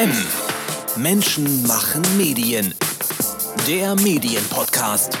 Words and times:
M. 0.00 0.10
Menschen 0.96 1.66
machen 1.66 2.00
Medien. 2.16 2.74
Der 3.68 3.94
Medienpodcast. 3.96 5.18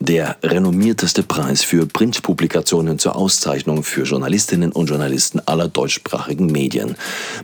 Der 0.00 0.36
renommierteste 0.42 1.22
Preis 1.22 1.64
für 1.64 1.86
Printpublikationen 1.86 2.98
zur 2.98 3.16
Auszeichnung 3.16 3.84
für 3.84 4.02
Journalistinnen 4.02 4.70
und 4.70 4.90
Journalisten 4.90 5.40
aller 5.46 5.68
deutschsprachigen 5.68 6.44
Medien. 6.44 6.94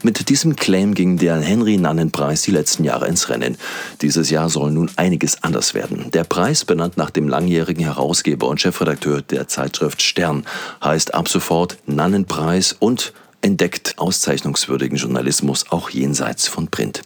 Mit 0.03 0.29
diesem 0.29 0.57
Claim 0.57 0.93
ging 0.93 1.17
der 1.17 1.41
Henry-Nannen-Preis 1.41 2.43
die 2.43 2.51
letzten 2.51 2.85
Jahre 2.85 3.09
ins 3.09 3.31
Rennen. 3.31 3.57
Dieses 4.03 4.29
Jahr 4.29 4.51
soll 4.51 4.73
nun 4.73 4.91
einiges 4.97 5.43
anders 5.43 5.73
werden. 5.73 6.11
Der 6.11 6.25
Preis, 6.25 6.67
benannt 6.67 6.99
nach 6.99 7.11
dem 7.11 7.31
langjährigen 7.31 7.85
Herausgeber 7.85 8.47
und 8.47 8.61
Chefredakteur 8.61 9.23
der 9.23 9.49
Zeitschrift 9.49 10.03
Stern, 10.03 10.45
heißt 10.85 11.15
ab 11.15 11.29
sofort 11.29 11.79
Nannen-Preis 11.87 12.77
und 12.79 13.15
entdeckt 13.43 13.95
auszeichnungswürdigen 13.99 14.99
Journalismus 14.99 15.71
auch 15.71 15.91
jenseits 15.91 16.49
von 16.49 16.69
Print. 16.69 17.03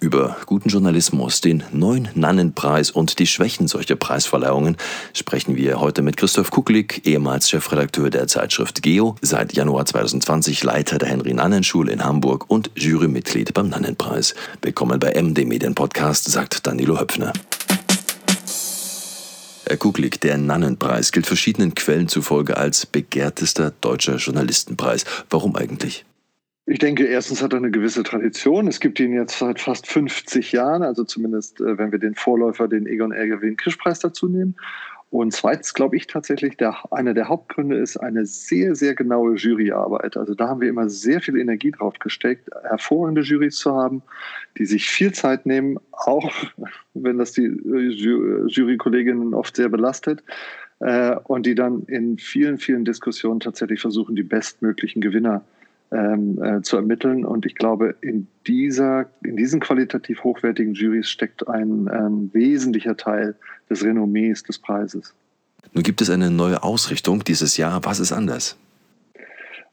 Über 0.00 0.36
guten 0.46 0.68
Journalismus, 0.68 1.40
den 1.40 1.64
neuen 1.72 2.08
Nannenpreis 2.14 2.90
und 2.90 3.18
die 3.18 3.26
Schwächen 3.26 3.68
solcher 3.68 3.96
Preisverleihungen 3.96 4.76
sprechen 5.12 5.56
wir 5.56 5.80
heute 5.80 6.02
mit 6.02 6.16
Christoph 6.16 6.50
Kucklig, 6.50 7.02
ehemals 7.06 7.48
Chefredakteur 7.50 8.10
der 8.10 8.26
Zeitschrift 8.26 8.82
Geo, 8.82 9.16
seit 9.22 9.54
Januar 9.54 9.86
2020 9.86 10.62
Leiter 10.64 10.98
der 10.98 11.08
Henry-Nannen-Schule 11.08 11.92
in 11.92 12.04
Hamburg 12.04 12.44
und 12.48 12.70
Jurymitglied 12.74 13.54
beim 13.54 13.68
Nannenpreis. 13.68 14.34
Willkommen 14.62 15.00
bei 15.00 15.12
MD 15.20 15.44
Medien 15.44 15.74
Podcast, 15.74 16.24
sagt 16.24 16.66
Danilo 16.66 17.00
Höpfner. 17.00 17.32
Herr 19.68 19.76
Kucklig, 19.76 20.20
der 20.20 20.38
Nannenpreis 20.38 21.10
gilt 21.10 21.26
verschiedenen 21.26 21.74
Quellen 21.74 22.08
zufolge 22.08 22.56
als 22.56 22.86
begehrtester 22.86 23.72
deutscher 23.80 24.16
Journalistenpreis. 24.16 25.04
Warum 25.28 25.56
eigentlich? 25.56 26.04
Ich 26.68 26.78
denke, 26.80 27.04
erstens 27.04 27.42
hat 27.42 27.52
er 27.52 27.58
eine 27.58 27.70
gewisse 27.70 28.02
Tradition. 28.02 28.66
Es 28.66 28.80
gibt 28.80 28.98
ihn 28.98 29.12
jetzt 29.12 29.38
seit 29.38 29.60
fast 29.60 29.86
50 29.86 30.50
Jahren, 30.52 30.82
also 30.82 31.04
zumindest, 31.04 31.60
äh, 31.60 31.78
wenn 31.78 31.92
wir 31.92 32.00
den 32.00 32.16
Vorläufer, 32.16 32.66
den 32.66 32.86
Egon 32.86 33.12
Ergewin 33.12 33.56
Kischpreis 33.56 34.00
dazu 34.00 34.28
nehmen. 34.28 34.56
Und 35.10 35.32
zweitens 35.32 35.72
glaube 35.72 35.96
ich 35.96 36.08
tatsächlich, 36.08 36.56
der, 36.56 36.76
einer 36.90 37.14
der 37.14 37.28
Hauptgründe 37.28 37.76
ist 37.76 37.96
eine 37.96 38.26
sehr, 38.26 38.74
sehr 38.74 38.94
genaue 38.94 39.36
Juryarbeit. 39.36 40.16
Also 40.16 40.34
da 40.34 40.48
haben 40.48 40.60
wir 40.60 40.68
immer 40.68 40.88
sehr 40.88 41.20
viel 41.20 41.38
Energie 41.38 41.70
drauf 41.70 41.94
gesteckt, 42.00 42.50
hervorragende 42.64 43.22
Jurys 43.22 43.56
zu 43.56 43.74
haben, 43.74 44.02
die 44.58 44.66
sich 44.66 44.88
viel 44.88 45.12
Zeit 45.12 45.46
nehmen, 45.46 45.78
auch 45.92 46.32
wenn 46.94 47.18
das 47.18 47.32
die 47.32 47.44
äh, 47.44 48.46
Jurykolleginnen 48.48 49.32
oft 49.32 49.56
sehr 49.56 49.68
belastet, 49.68 50.22
äh, 50.80 51.16
und 51.24 51.46
die 51.46 51.54
dann 51.54 51.84
in 51.84 52.18
vielen, 52.18 52.58
vielen 52.58 52.84
Diskussionen 52.84 53.40
tatsächlich 53.40 53.80
versuchen, 53.80 54.16
die 54.16 54.22
bestmöglichen 54.22 55.00
Gewinner 55.00 55.44
ähm, 55.92 56.42
äh, 56.42 56.62
zu 56.62 56.76
ermitteln. 56.76 57.24
Und 57.24 57.46
ich 57.46 57.54
glaube, 57.54 57.94
in, 58.00 58.26
dieser, 58.46 59.06
in 59.22 59.36
diesen 59.36 59.60
qualitativ 59.60 60.24
hochwertigen 60.24 60.74
Jurys 60.74 61.08
steckt 61.08 61.46
ein 61.48 61.88
ähm, 61.92 62.30
wesentlicher 62.32 62.96
Teil 62.96 63.36
des 63.70 63.84
Renommees 63.84 64.42
des 64.42 64.58
Preises. 64.58 65.14
Nun 65.72 65.82
gibt 65.82 66.00
es 66.00 66.10
eine 66.10 66.30
neue 66.30 66.62
Ausrichtung 66.62 67.24
dieses 67.24 67.56
Jahr. 67.56 67.84
Was 67.84 68.00
ist 68.00 68.12
anders? 68.12 68.56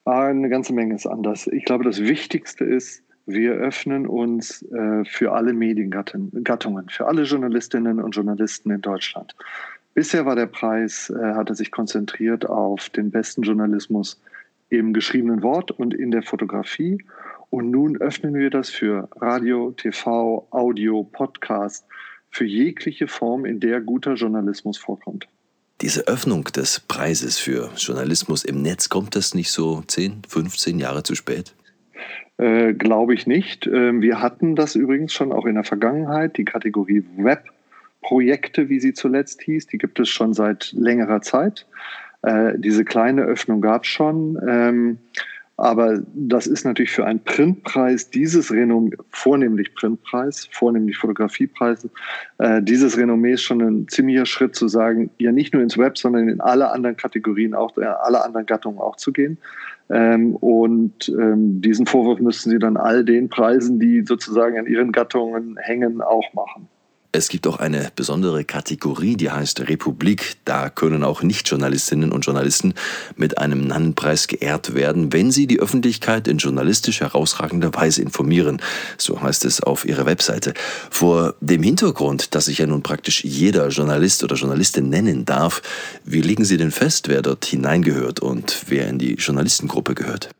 Ah, 0.05 0.27
eine 0.27 0.49
ganze 0.49 0.73
Menge 0.73 0.95
ist 0.95 1.07
anders. 1.07 1.47
Ich 1.47 1.63
glaube, 1.63 1.85
das 1.85 1.99
Wichtigste 1.99 2.65
ist, 2.65 3.03
wir 3.25 3.53
öffnen 3.53 4.05
uns 4.05 4.63
äh, 4.63 5.05
für 5.05 5.31
alle 5.31 5.53
Mediengattungen, 5.53 6.89
für 6.89 7.07
alle 7.07 7.23
Journalistinnen 7.23 8.01
und 8.01 8.13
Journalisten 8.13 8.69
in 8.71 8.81
Deutschland. 8.81 9.33
Bisher 9.93 10.25
war 10.25 10.35
der 10.35 10.47
Preis, 10.47 11.09
äh, 11.09 11.33
hatte 11.33 11.55
sich 11.55 11.71
konzentriert 11.71 12.45
auf 12.45 12.89
den 12.89 13.11
besten 13.11 13.43
Journalismus 13.43 14.19
im 14.69 14.93
geschriebenen 14.93 15.43
Wort 15.43 15.71
und 15.71 15.93
in 15.93 16.11
der 16.11 16.23
Fotografie. 16.23 17.03
Und 17.49 17.69
nun 17.69 17.97
öffnen 17.97 18.33
wir 18.33 18.49
das 18.49 18.69
für 18.69 19.09
Radio, 19.15 19.71
TV, 19.71 20.47
Audio, 20.49 21.03
Podcast, 21.03 21.85
für 22.31 22.45
jegliche 22.45 23.07
Form, 23.07 23.45
in 23.45 23.59
der 23.59 23.79
guter 23.79 24.15
Journalismus 24.15 24.77
vorkommt. 24.77 25.27
Diese 25.81 26.07
Öffnung 26.07 26.45
des 26.45 26.79
Preises 26.79 27.37
für 27.37 27.69
Journalismus 27.75 28.43
im 28.43 28.61
Netz, 28.61 28.89
kommt 28.89 29.15
das 29.15 29.33
nicht 29.35 29.51
so 29.51 29.83
10, 29.85 30.23
15 30.27 30.79
Jahre 30.79 31.03
zu 31.03 31.13
spät? 31.13 31.53
Äh, 32.37 32.73
Glaube 32.73 33.13
ich 33.13 33.27
nicht. 33.27 33.67
Äh, 33.67 34.01
wir 34.01 34.21
hatten 34.21 34.55
das 34.55 34.75
übrigens 34.75 35.13
schon 35.13 35.31
auch 35.31 35.45
in 35.45 35.55
der 35.55 35.63
Vergangenheit, 35.63 36.37
die 36.37 36.45
Kategorie 36.45 37.03
Web-Projekte, 37.17 38.69
wie 38.69 38.79
sie 38.79 38.93
zuletzt 38.93 39.41
hieß, 39.41 39.67
die 39.67 39.77
gibt 39.77 39.99
es 39.99 40.09
schon 40.09 40.33
seit 40.33 40.71
längerer 40.71 41.21
Zeit. 41.21 41.67
Äh, 42.23 42.53
diese 42.57 42.83
kleine 42.83 43.23
Öffnung 43.23 43.61
gab 43.61 43.83
es 43.83 43.89
schon. 43.89 44.39
Ähm, 44.47 44.97
aber 45.55 46.01
das 46.15 46.47
ist 46.47 46.65
natürlich 46.65 46.91
für 46.91 47.05
einen 47.05 47.23
Printpreis, 47.23 48.09
dieses 48.09 48.51
Renommee, 48.51 48.97
vornehmlich 49.11 49.75
Printpreis, 49.75 50.49
vornehmlich 50.51 50.97
Fotografiepreise, 50.97 51.91
äh, 52.39 52.61
dieses 52.61 52.97
Renommee 52.97 53.33
ist 53.33 53.43
schon 53.43 53.61
ein 53.61 53.87
ziemlicher 53.87 54.25
Schritt 54.25 54.55
zu 54.55 54.67
sagen, 54.67 55.11
ja 55.19 55.31
nicht 55.31 55.53
nur 55.53 55.61
ins 55.61 55.77
Web, 55.77 55.97
sondern 55.99 56.27
in 56.27 56.41
alle 56.41 56.71
anderen 56.71 56.97
Kategorien 56.97 57.53
auch, 57.53 57.77
äh, 57.77 57.85
alle 57.85 58.25
anderen 58.25 58.47
Gattungen 58.47 58.79
auch 58.79 58.95
zu 58.95 59.13
gehen. 59.13 59.37
Ähm, 59.91 60.35
und 60.37 61.09
ähm, 61.09 61.61
diesen 61.61 61.85
Vorwurf 61.85 62.19
müssten 62.19 62.49
Sie 62.49 62.59
dann 62.59 62.75
all 62.75 63.05
den 63.05 63.29
Preisen, 63.29 63.79
die 63.79 64.03
sozusagen 64.03 64.57
an 64.57 64.65
Ihren 64.65 64.91
Gattungen 64.91 65.57
hängen, 65.57 66.01
auch 66.01 66.33
machen. 66.33 66.67
Es 67.15 67.29
gibt 67.29 67.45
auch 67.45 67.57
eine 67.57 67.91
besondere 67.95 68.43
Kategorie, 68.43 69.15
die 69.15 69.29
heißt 69.29 69.69
Republik. 69.69 70.37
Da 70.45 70.71
können 70.71 71.03
auch 71.03 71.21
Nicht-Journalistinnen 71.21 72.11
und 72.11 72.25
Journalisten 72.25 72.73
mit 73.15 73.37
einem 73.37 73.67
Nannenpreis 73.67 74.27
geehrt 74.27 74.73
werden, 74.73 75.13
wenn 75.13 75.29
sie 75.29 75.45
die 75.45 75.59
Öffentlichkeit 75.59 76.27
in 76.27 76.39
journalistisch 76.39 77.01
herausragender 77.01 77.71
Weise 77.75 78.01
informieren. 78.01 78.63
So 78.97 79.21
heißt 79.21 79.45
es 79.45 79.61
auf 79.61 79.85
ihrer 79.85 80.07
Webseite. 80.07 80.55
Vor 80.89 81.35
dem 81.39 81.61
Hintergrund, 81.61 82.33
dass 82.33 82.45
sich 82.45 82.57
ja 82.57 82.65
nun 82.65 82.81
praktisch 82.81 83.23
jeder 83.23 83.67
Journalist 83.67 84.23
oder 84.23 84.35
Journalistin 84.35 84.89
nennen 84.89 85.23
darf, 85.23 85.61
wie 86.03 86.21
legen 86.21 86.45
Sie 86.45 86.57
denn 86.57 86.71
fest, 86.71 87.09
wer 87.09 87.21
dort 87.21 87.45
hineingehört 87.45 88.21
und 88.21 88.63
wer 88.69 88.87
in 88.87 88.97
die 88.97 89.13
Journalistengruppe 89.13 89.93
gehört? 89.93 90.31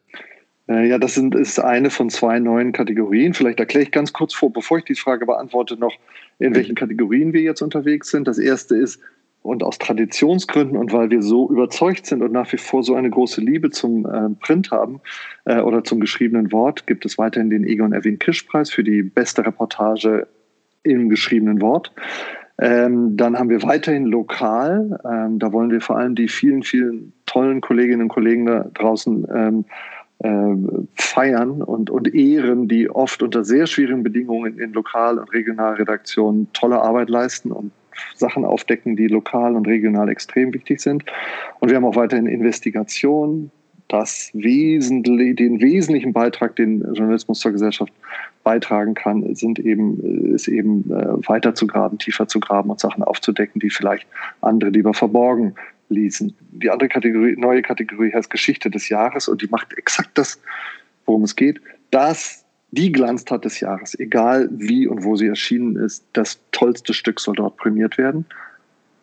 Äh, 0.67 0.87
ja, 0.87 0.97
das 0.97 1.15
sind, 1.15 1.35
ist 1.35 1.59
eine 1.59 1.89
von 1.89 2.09
zwei 2.09 2.39
neuen 2.39 2.71
Kategorien. 2.71 3.33
Vielleicht 3.33 3.59
erkläre 3.59 3.83
ich 3.83 3.91
ganz 3.91 4.13
kurz 4.13 4.33
vor, 4.33 4.51
bevor 4.51 4.79
ich 4.79 4.85
die 4.85 4.95
Frage 4.95 5.25
beantworte, 5.25 5.77
noch, 5.77 5.93
in 6.39 6.55
welchen 6.55 6.75
Kategorien 6.75 7.33
wir 7.33 7.41
jetzt 7.41 7.61
unterwegs 7.61 8.09
sind. 8.09 8.27
Das 8.27 8.37
erste 8.37 8.75
ist, 8.75 8.99
und 9.43 9.61
aus 9.61 9.77
Traditionsgründen 9.77 10.77
und 10.77 10.91
weil 10.93 11.09
wir 11.09 11.21
so 11.21 11.49
überzeugt 11.49 12.05
sind 12.05 12.23
und 12.23 12.31
nach 12.31 12.51
wie 12.53 12.57
vor 12.57 12.81
so 12.81 12.95
eine 12.95 13.09
große 13.09 13.41
Liebe 13.41 13.69
zum 13.69 14.05
äh, 14.05 14.29
Print 14.39 14.71
haben 14.71 15.01
äh, 15.45 15.59
oder 15.59 15.83
zum 15.83 15.99
geschriebenen 15.99 16.51
Wort, 16.51 16.87
gibt 16.87 17.05
es 17.05 17.17
weiterhin 17.17 17.49
den 17.49 17.65
Egon 17.65 17.91
Erwin 17.93 18.17
Kisch 18.17 18.43
Preis 18.43 18.71
für 18.71 18.83
die 18.83 19.03
beste 19.03 19.45
Reportage 19.45 20.27
im 20.83 21.09
geschriebenen 21.09 21.61
Wort. 21.61 21.91
Ähm, 22.57 23.17
dann 23.17 23.37
haben 23.37 23.49
wir 23.49 23.63
weiterhin 23.63 24.05
lokal. 24.05 24.99
Ähm, 25.05 25.39
da 25.39 25.51
wollen 25.51 25.71
wir 25.71 25.81
vor 25.81 25.97
allem 25.97 26.15
die 26.15 26.29
vielen, 26.29 26.63
vielen 26.63 27.11
tollen 27.25 27.61
Kolleginnen 27.61 28.03
und 28.03 28.09
Kollegen 28.09 28.45
da 28.45 28.69
draußen 28.73 29.27
ähm, 29.33 29.65
äh, 29.67 30.02
feiern 30.95 31.61
und, 31.61 31.89
und 31.89 32.13
ehren, 32.13 32.67
die 32.67 32.89
oft 32.89 33.21
unter 33.21 33.43
sehr 33.43 33.67
schwierigen 33.67 34.03
Bedingungen 34.03 34.57
in 34.57 34.71
Lokal- 34.73 35.19
und 35.19 35.33
Regionalredaktionen 35.33 36.47
tolle 36.53 36.81
Arbeit 36.81 37.09
leisten 37.09 37.51
und 37.51 37.71
Sachen 38.15 38.45
aufdecken, 38.45 38.95
die 38.95 39.07
lokal 39.07 39.55
und 39.55 39.67
regional 39.67 40.09
extrem 40.09 40.53
wichtig 40.53 40.79
sind. 40.81 41.03
Und 41.59 41.69
wir 41.69 41.75
haben 41.75 41.85
auch 41.85 41.95
weiterhin 41.95 42.25
Investigation, 42.25 43.51
das 43.87 44.31
Wesentlich, 44.33 45.35
den 45.35 45.61
wesentlichen 45.61 46.13
Beitrag, 46.13 46.55
den 46.55 46.81
Journalismus 46.93 47.39
zur 47.39 47.51
Gesellschaft 47.51 47.93
beitragen 48.43 48.93
kann, 48.95 49.35
sind 49.35 49.59
eben, 49.59 50.33
ist 50.33 50.47
eben 50.47 50.89
äh, 50.91 51.27
weiter 51.27 51.53
zu 51.53 51.67
graben, 51.67 51.99
tiefer 51.99 52.27
zu 52.27 52.39
graben 52.39 52.71
und 52.71 52.79
Sachen 52.79 53.03
aufzudecken, 53.03 53.59
die 53.59 53.69
vielleicht 53.69 54.07
andere 54.41 54.71
lieber 54.71 54.93
verborgen 54.93 55.53
ließen. 55.93 56.35
Die 56.51 56.69
andere 56.69 56.89
Kategorie, 56.89 57.35
neue 57.37 57.61
Kategorie 57.61 58.13
heißt 58.13 58.29
Geschichte 58.29 58.69
des 58.69 58.89
Jahres 58.89 59.27
und 59.27 59.41
die 59.41 59.47
macht 59.47 59.73
exakt 59.77 60.17
das, 60.17 60.39
worum 61.05 61.23
es 61.23 61.35
geht. 61.35 61.61
Das, 61.91 62.43
die 62.71 62.91
Glanztat 62.91 63.45
des 63.45 63.59
Jahres, 63.59 63.97
egal 63.99 64.49
wie 64.51 64.87
und 64.87 65.03
wo 65.03 65.15
sie 65.15 65.27
erschienen 65.27 65.75
ist, 65.75 66.05
das 66.13 66.39
tollste 66.51 66.93
Stück 66.93 67.19
soll 67.19 67.35
dort 67.35 67.57
prämiert 67.57 67.97
werden. 67.97 68.25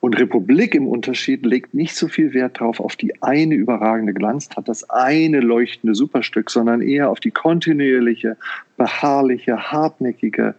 Und 0.00 0.18
Republik 0.18 0.74
im 0.74 0.88
Unterschied 0.88 1.44
legt 1.44 1.74
nicht 1.74 1.94
so 1.94 2.08
viel 2.08 2.32
Wert 2.32 2.58
darauf 2.60 2.80
auf 2.80 2.96
die 2.96 3.22
eine 3.22 3.54
überragende 3.54 4.14
Glanztat, 4.14 4.66
das 4.66 4.88
eine 4.88 5.40
leuchtende 5.40 5.94
Superstück, 5.94 6.50
sondern 6.50 6.80
eher 6.80 7.10
auf 7.10 7.20
die 7.20 7.30
kontinuierliche, 7.30 8.38
beharrliche, 8.78 9.70
hartnäckige 9.70 10.54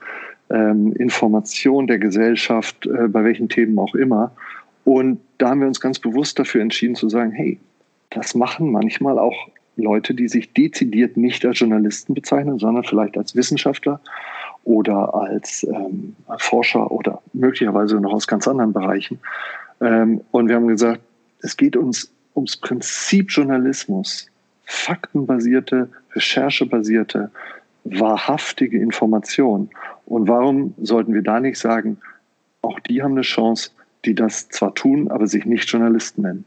ähm, 0.51 0.93
Information 0.93 1.87
der 1.87 1.97
Gesellschaft, 1.97 2.85
äh, 2.85 3.07
bei 3.07 3.23
welchen 3.23 3.49
Themen 3.49 3.79
auch 3.79 3.95
immer. 3.95 4.31
Und 4.83 5.19
da 5.37 5.49
haben 5.49 5.61
wir 5.61 5.67
uns 5.67 5.79
ganz 5.79 5.99
bewusst 5.99 6.39
dafür 6.39 6.61
entschieden 6.61 6.95
zu 6.95 7.09
sagen, 7.09 7.31
hey, 7.31 7.59
das 8.09 8.35
machen 8.35 8.71
manchmal 8.71 9.19
auch 9.19 9.47
Leute, 9.77 10.13
die 10.13 10.27
sich 10.27 10.53
dezidiert 10.53 11.17
nicht 11.17 11.45
als 11.45 11.59
Journalisten 11.59 12.13
bezeichnen, 12.13 12.59
sondern 12.59 12.83
vielleicht 12.83 13.17
als 13.17 13.35
Wissenschaftler 13.35 14.01
oder 14.63 15.13
als 15.13 15.63
ähm, 15.63 16.15
Forscher 16.37 16.91
oder 16.91 17.21
möglicherweise 17.33 17.95
noch 17.97 18.13
aus 18.13 18.27
ganz 18.27 18.47
anderen 18.47 18.73
Bereichen. 18.73 19.19
Ähm, 19.79 20.21
und 20.31 20.49
wir 20.49 20.55
haben 20.55 20.67
gesagt, 20.67 21.01
es 21.41 21.57
geht 21.57 21.75
uns 21.75 22.11
ums 22.35 22.57
Prinzip 22.57 23.31
Journalismus, 23.31 24.27
faktenbasierte, 24.65 25.89
recherchebasierte, 26.13 27.31
wahrhaftige 27.83 28.79
Information. 28.79 29.69
Und 30.05 30.27
warum 30.27 30.73
sollten 30.81 31.13
wir 31.13 31.23
da 31.23 31.39
nicht 31.39 31.57
sagen, 31.57 31.97
auch 32.61 32.79
die 32.81 33.01
haben 33.01 33.13
eine 33.13 33.21
Chance, 33.21 33.71
die 34.05 34.15
das 34.15 34.49
zwar 34.49 34.73
tun, 34.73 35.09
aber 35.09 35.27
sich 35.27 35.45
nicht 35.45 35.69
Journalisten 35.69 36.21
nennen? 36.23 36.45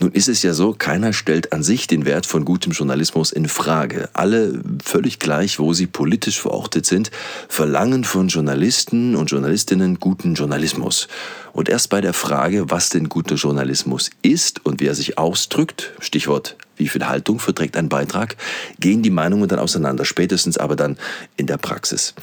Nun 0.00 0.12
ist 0.12 0.28
es 0.28 0.42
ja 0.42 0.54
so, 0.54 0.72
keiner 0.72 1.12
stellt 1.12 1.52
an 1.52 1.62
sich 1.62 1.86
den 1.86 2.06
Wert 2.06 2.24
von 2.24 2.46
gutem 2.46 2.72
Journalismus 2.72 3.32
in 3.32 3.46
Frage. 3.48 4.08
Alle, 4.14 4.62
völlig 4.82 5.18
gleich, 5.18 5.58
wo 5.58 5.74
sie 5.74 5.86
politisch 5.86 6.40
verortet 6.40 6.86
sind, 6.86 7.10
verlangen 7.48 8.04
von 8.04 8.28
Journalisten 8.28 9.14
und 9.14 9.30
Journalistinnen 9.30 10.00
guten 10.00 10.32
Journalismus. 10.32 11.06
Und 11.52 11.68
erst 11.68 11.90
bei 11.90 12.00
der 12.00 12.14
Frage, 12.14 12.70
was 12.70 12.88
denn 12.88 13.10
guter 13.10 13.34
Journalismus 13.34 14.10
ist 14.22 14.64
und 14.64 14.80
wie 14.80 14.86
er 14.86 14.94
sich 14.94 15.18
ausdrückt, 15.18 15.92
Stichwort 16.00 16.56
wie 16.78 16.88
viel 16.88 17.06
Haltung 17.06 17.38
verträgt 17.38 17.76
ein 17.76 17.90
Beitrag, 17.90 18.36
gehen 18.78 19.02
die 19.02 19.10
Meinungen 19.10 19.48
dann 19.48 19.58
auseinander, 19.58 20.06
spätestens 20.06 20.56
aber 20.56 20.76
dann 20.76 20.96
in 21.36 21.46
der 21.46 21.58
Praxis. 21.58 22.14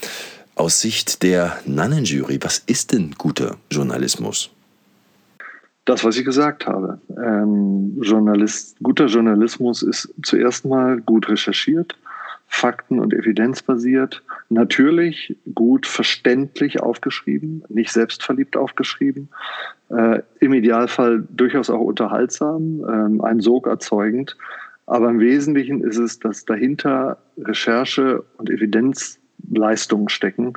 Aus 0.56 0.82
Sicht 0.82 1.22
der 1.22 1.60
Nannenjury, 1.68 2.40
was 2.42 2.64
ist 2.66 2.92
denn 2.92 3.12
guter 3.20 3.58
Journalismus? 3.70 4.50
Das, 5.88 6.04
was 6.04 6.18
ich 6.18 6.26
gesagt 6.26 6.68
habe. 6.68 7.00
Ähm, 7.18 8.02
Journalist, 8.02 8.76
guter 8.84 9.06
Journalismus 9.06 9.84
ist 9.84 10.14
zuerst 10.22 10.66
mal 10.66 11.00
gut 11.00 11.30
recherchiert, 11.30 11.98
fakten- 12.46 13.00
und 13.00 13.14
evidenzbasiert, 13.14 14.22
natürlich 14.50 15.38
gut 15.56 15.86
verständlich 15.86 16.82
aufgeschrieben, 16.82 17.64
nicht 17.70 17.94
selbstverliebt 17.94 18.58
aufgeschrieben, 18.58 19.30
äh, 19.88 20.24
im 20.42 20.54
Idealfall 20.54 21.26
durchaus 21.30 21.70
auch 21.70 21.80
unterhaltsam, 21.80 22.84
äh, 22.84 23.24
einen 23.24 23.40
Sog 23.40 23.66
erzeugend. 23.66 24.36
Aber 24.88 25.10
im 25.10 25.22
Wesentlichen 25.22 25.82
ist 25.82 25.98
es, 25.98 26.20
dass 26.20 26.44
dahinter 26.44 27.18
Recherche 27.38 28.26
und 28.36 28.50
Evidenzleistungen 28.50 30.10
stecken, 30.10 30.52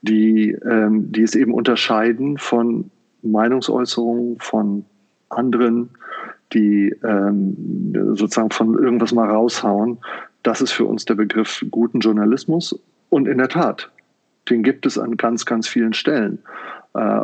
die, 0.00 0.52
ähm, 0.52 1.12
die 1.12 1.22
es 1.22 1.34
eben 1.34 1.52
unterscheiden 1.52 2.38
von 2.38 2.90
Meinungsäußerungen 3.22 4.38
von 4.38 4.84
anderen, 5.28 5.90
die 6.52 6.94
ähm, 7.04 8.14
sozusagen 8.14 8.50
von 8.50 8.74
irgendwas 8.78 9.12
mal 9.12 9.28
raushauen. 9.28 9.98
Das 10.42 10.60
ist 10.60 10.72
für 10.72 10.84
uns 10.84 11.04
der 11.04 11.14
Begriff 11.14 11.64
guten 11.70 12.00
Journalismus. 12.00 12.78
Und 13.08 13.28
in 13.28 13.38
der 13.38 13.48
Tat, 13.48 13.90
den 14.48 14.62
gibt 14.62 14.86
es 14.86 14.98
an 14.98 15.16
ganz, 15.16 15.46
ganz 15.46 15.68
vielen 15.68 15.92
Stellen. 15.92 16.38
Äh, 16.94 17.22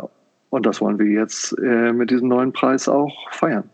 und 0.49 0.65
das 0.65 0.79
wollen 0.79 0.99
wir 0.99 1.07
jetzt 1.07 1.57
äh, 1.59 1.91
mit 1.91 2.09
diesem 2.09 2.29
neuen 2.29 2.53
Preis 2.53 2.87
auch 2.87 3.13
feiern. 3.31 3.69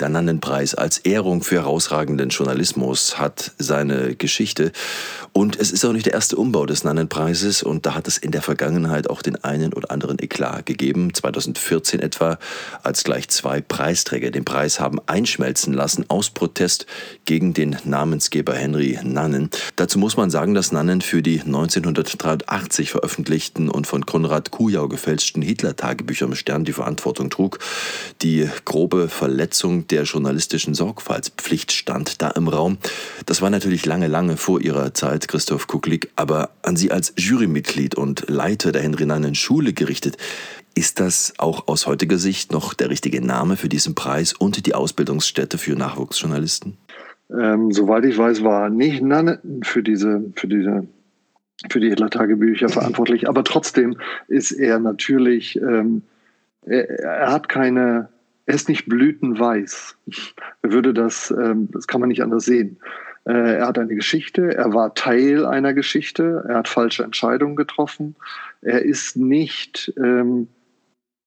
Der 0.00 0.08
Nannenpreis 0.08 0.74
als 0.74 0.96
Ehrung 0.96 1.42
für 1.42 1.56
herausragenden 1.56 2.30
Journalismus 2.30 3.18
hat 3.18 3.52
seine 3.58 4.16
Geschichte. 4.16 4.72
Und 5.34 5.60
es 5.60 5.70
ist 5.70 5.84
auch 5.84 5.92
nicht 5.92 6.06
der 6.06 6.14
erste 6.14 6.36
Umbau 6.36 6.64
des 6.64 6.84
Nannenpreises. 6.84 7.62
Und 7.62 7.84
da 7.84 7.94
hat 7.94 8.08
es 8.08 8.16
in 8.16 8.30
der 8.30 8.40
Vergangenheit 8.40 9.10
auch 9.10 9.20
den 9.20 9.44
einen 9.44 9.74
oder 9.74 9.90
anderen 9.90 10.18
Eklat 10.18 10.64
gegeben. 10.64 11.12
2014 11.12 12.00
etwa, 12.00 12.38
als 12.82 13.04
gleich 13.04 13.28
zwei 13.28 13.60
Preisträger 13.60 14.30
den 14.30 14.46
Preis 14.46 14.80
haben 14.80 15.00
einschmelzen 15.06 15.74
lassen 15.74 16.06
aus 16.08 16.30
Protest 16.30 16.86
gegen 17.26 17.52
den 17.52 17.76
Namensgeber 17.84 18.54
Henry 18.54 18.98
Nannen. 19.02 19.50
Dazu 19.76 19.98
muss 19.98 20.16
man 20.16 20.30
sagen, 20.30 20.54
dass 20.54 20.72
Nannen 20.72 21.02
für 21.02 21.20
die 21.20 21.42
1983 21.42 22.90
veröffentlichten 22.90 23.68
und 23.68 23.86
von 23.86 24.06
Konrad 24.06 24.50
Kujau 24.50 24.88
gefälschten 24.88 25.42
Hitler-Tagebücher 25.42 26.24
im 26.24 26.34
Stern 26.34 26.64
die 26.64 26.72
Verantwortung 26.72 27.28
trug. 27.28 27.58
Die 28.22 28.48
grobe 28.64 29.10
Verletzung 29.10 29.88
der 29.90 30.04
journalistischen 30.04 30.74
Sorgfaltspflicht 30.74 31.72
stand 31.72 32.22
da 32.22 32.30
im 32.30 32.48
Raum. 32.48 32.78
Das 33.26 33.42
war 33.42 33.50
natürlich 33.50 33.86
lange, 33.86 34.06
lange 34.06 34.36
vor 34.36 34.60
Ihrer 34.60 34.94
Zeit, 34.94 35.28
Christoph 35.28 35.66
Kucklick, 35.66 36.10
aber 36.16 36.50
an 36.62 36.76
Sie 36.76 36.90
als 36.90 37.12
Jurymitglied 37.16 37.94
und 37.94 38.28
Leiter 38.28 38.72
der 38.72 38.82
Henry 38.82 39.06
Schule 39.34 39.72
gerichtet. 39.72 40.16
Ist 40.74 41.00
das 41.00 41.34
auch 41.38 41.68
aus 41.68 41.86
heutiger 41.86 42.18
Sicht 42.18 42.52
noch 42.52 42.74
der 42.74 42.90
richtige 42.90 43.24
Name 43.24 43.56
für 43.56 43.68
diesen 43.68 43.94
Preis 43.94 44.32
und 44.32 44.66
die 44.66 44.74
Ausbildungsstätte 44.74 45.58
für 45.58 45.72
Nachwuchsjournalisten? 45.72 46.76
Ähm, 47.30 47.72
soweit 47.72 48.04
ich 48.04 48.16
weiß, 48.16 48.42
war 48.42 48.70
nicht 48.70 49.02
Nanne 49.02 49.40
für 49.62 49.82
diese, 49.82 50.24
für 50.36 50.48
diese 50.48 50.86
für 51.68 51.80
die 51.80 51.88
Hitler-Tagebücher 51.88 52.68
verantwortlich, 52.70 53.28
aber 53.28 53.44
trotzdem 53.44 53.96
ist 54.28 54.52
er 54.52 54.78
natürlich, 54.78 55.60
ähm, 55.60 56.02
er, 56.62 56.88
er, 56.88 57.32
hat 57.32 57.48
keine, 57.48 58.08
er 58.46 58.54
ist 58.54 58.68
nicht 58.68 58.88
blütenweiß. 58.88 59.96
Er 60.62 60.72
würde 60.72 60.92
das, 60.94 61.30
ähm, 61.30 61.68
das 61.72 61.86
kann 61.86 62.00
man 62.00 62.08
nicht 62.08 62.22
anders 62.22 62.44
sehen. 62.44 62.78
Äh, 63.24 63.58
er 63.58 63.66
hat 63.66 63.78
eine 63.78 63.94
Geschichte, 63.94 64.54
er 64.54 64.72
war 64.72 64.94
Teil 64.94 65.44
einer 65.44 65.74
Geschichte, 65.74 66.44
er 66.48 66.56
hat 66.56 66.68
falsche 66.68 67.04
Entscheidungen 67.04 67.56
getroffen. 67.56 68.16
Er 68.62 68.82
ist 68.82 69.16
nicht, 69.16 69.92
ähm, 69.98 70.48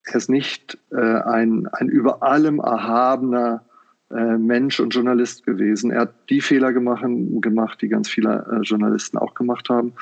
er 0.05 0.15
ist 0.15 0.29
nicht 0.29 0.77
äh, 0.91 0.97
ein, 0.97 1.67
ein 1.67 1.87
über 1.87 2.23
allem 2.23 2.59
erhabener 2.59 3.63
äh, 4.11 4.37
Mensch 4.37 4.79
und 4.79 4.93
Journalist 4.93 5.45
gewesen. 5.45 5.91
Er 5.91 6.01
hat 6.01 6.29
die 6.29 6.41
Fehler 6.41 6.73
gemacht, 6.73 7.03
gemacht 7.41 7.81
die 7.81 7.89
ganz 7.89 8.09
viele 8.09 8.45
äh, 8.51 8.61
Journalisten 8.61 9.17
auch 9.17 9.33
gemacht 9.33 9.69
haben. 9.69 9.93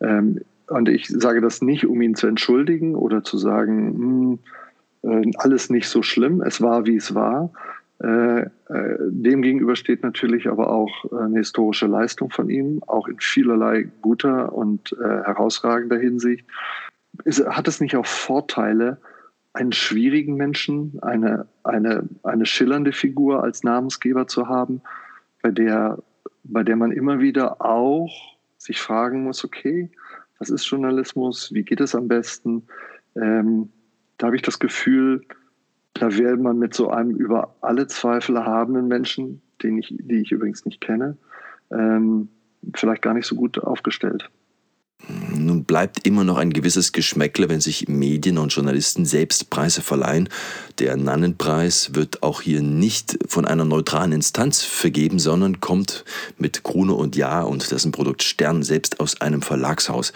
Ähm, 0.00 0.40
und 0.68 0.88
ich 0.88 1.08
sage 1.08 1.40
das 1.40 1.62
nicht, 1.62 1.86
um 1.86 2.00
ihn 2.02 2.14
zu 2.14 2.26
entschuldigen 2.26 2.94
oder 2.94 3.24
zu 3.24 3.38
sagen, 3.38 3.88
mh, 3.88 3.96
hm, 3.96 4.38
alles 5.02 5.70
nicht 5.70 5.88
so 5.88 6.02
schlimm. 6.02 6.42
Es 6.42 6.60
war, 6.60 6.86
wie 6.86 6.96
es 6.96 7.14
war. 7.14 7.52
Äh, 8.02 8.42
äh, 8.42 8.48
Demgegenüber 9.00 9.74
steht 9.74 10.02
natürlich 10.02 10.48
aber 10.48 10.70
auch 10.70 10.90
eine 11.12 11.38
historische 11.38 11.86
Leistung 11.86 12.30
von 12.30 12.48
ihm, 12.48 12.82
auch 12.86 13.08
in 13.08 13.18
vielerlei 13.18 13.88
guter 14.02 14.52
und 14.52 14.90
herausragender 15.00 15.98
Hinsicht. 15.98 16.46
hat 17.26 17.68
es 17.68 17.80
nicht 17.80 17.96
auch 17.96 18.06
Vorteile, 18.06 18.98
einen 19.52 19.72
schwierigen 19.72 20.36
Menschen, 20.36 20.98
eine, 21.02 21.46
eine, 21.64 22.08
eine 22.22 22.46
schillernde 22.46 22.92
Figur 22.92 23.42
als 23.42 23.64
Namensgeber 23.64 24.28
zu 24.28 24.48
haben, 24.48 24.82
bei 25.42 25.50
der, 25.50 25.98
bei 26.44 26.62
der 26.62 26.76
man 26.76 26.92
immer 26.92 27.18
wieder 27.18 27.60
auch 27.60 28.36
sich 28.56 28.80
fragen 28.80 29.24
muss, 29.24 29.44
okay, 29.44 29.90
was 30.38 30.50
ist 30.50 30.66
Journalismus, 30.66 31.52
wie 31.52 31.64
geht 31.64 31.80
es 31.80 31.94
am 31.94 32.06
besten? 32.06 32.68
Ähm, 33.16 33.70
da 34.18 34.26
habe 34.26 34.36
ich 34.36 34.42
das 34.42 34.58
Gefühl, 34.58 35.24
da 35.94 36.16
wäre 36.16 36.36
man 36.36 36.58
mit 36.58 36.74
so 36.74 36.90
einem 36.90 37.16
über 37.16 37.56
alle 37.60 37.86
Zweifel 37.86 38.36
erhabenen 38.36 38.88
Menschen, 38.88 39.40
den 39.62 39.78
ich, 39.78 39.94
die 39.98 40.20
ich 40.20 40.32
übrigens 40.32 40.64
nicht 40.64 40.80
kenne, 40.80 41.16
ähm, 41.70 42.28
vielleicht 42.74 43.02
gar 43.02 43.14
nicht 43.14 43.26
so 43.26 43.34
gut 43.34 43.58
aufgestellt. 43.58 44.28
Nun 45.06 45.64
bleibt 45.64 46.06
immer 46.06 46.24
noch 46.24 46.38
ein 46.38 46.52
gewisses 46.52 46.92
Geschmäckle, 46.92 47.48
wenn 47.48 47.60
sich 47.60 47.88
Medien 47.88 48.36
und 48.36 48.52
Journalisten 48.52 49.04
selbst 49.04 49.48
Preise 49.48 49.80
verleihen. 49.80 50.28
Der 50.80 50.96
Nannenpreis 50.96 51.94
wird 51.94 52.24
auch 52.24 52.42
hier 52.42 52.62
nicht 52.62 53.16
von 53.26 53.44
einer 53.44 53.64
neutralen 53.64 54.10
Instanz 54.10 54.64
vergeben, 54.64 55.20
sondern 55.20 55.60
kommt 55.60 56.04
mit 56.36 56.64
Krone 56.64 56.94
und 56.94 57.14
Ja 57.14 57.42
und 57.42 57.70
dessen 57.70 57.92
Produkt 57.92 58.24
Stern 58.24 58.64
selbst 58.64 58.98
aus 58.98 59.20
einem 59.20 59.40
Verlagshaus. 59.40 60.12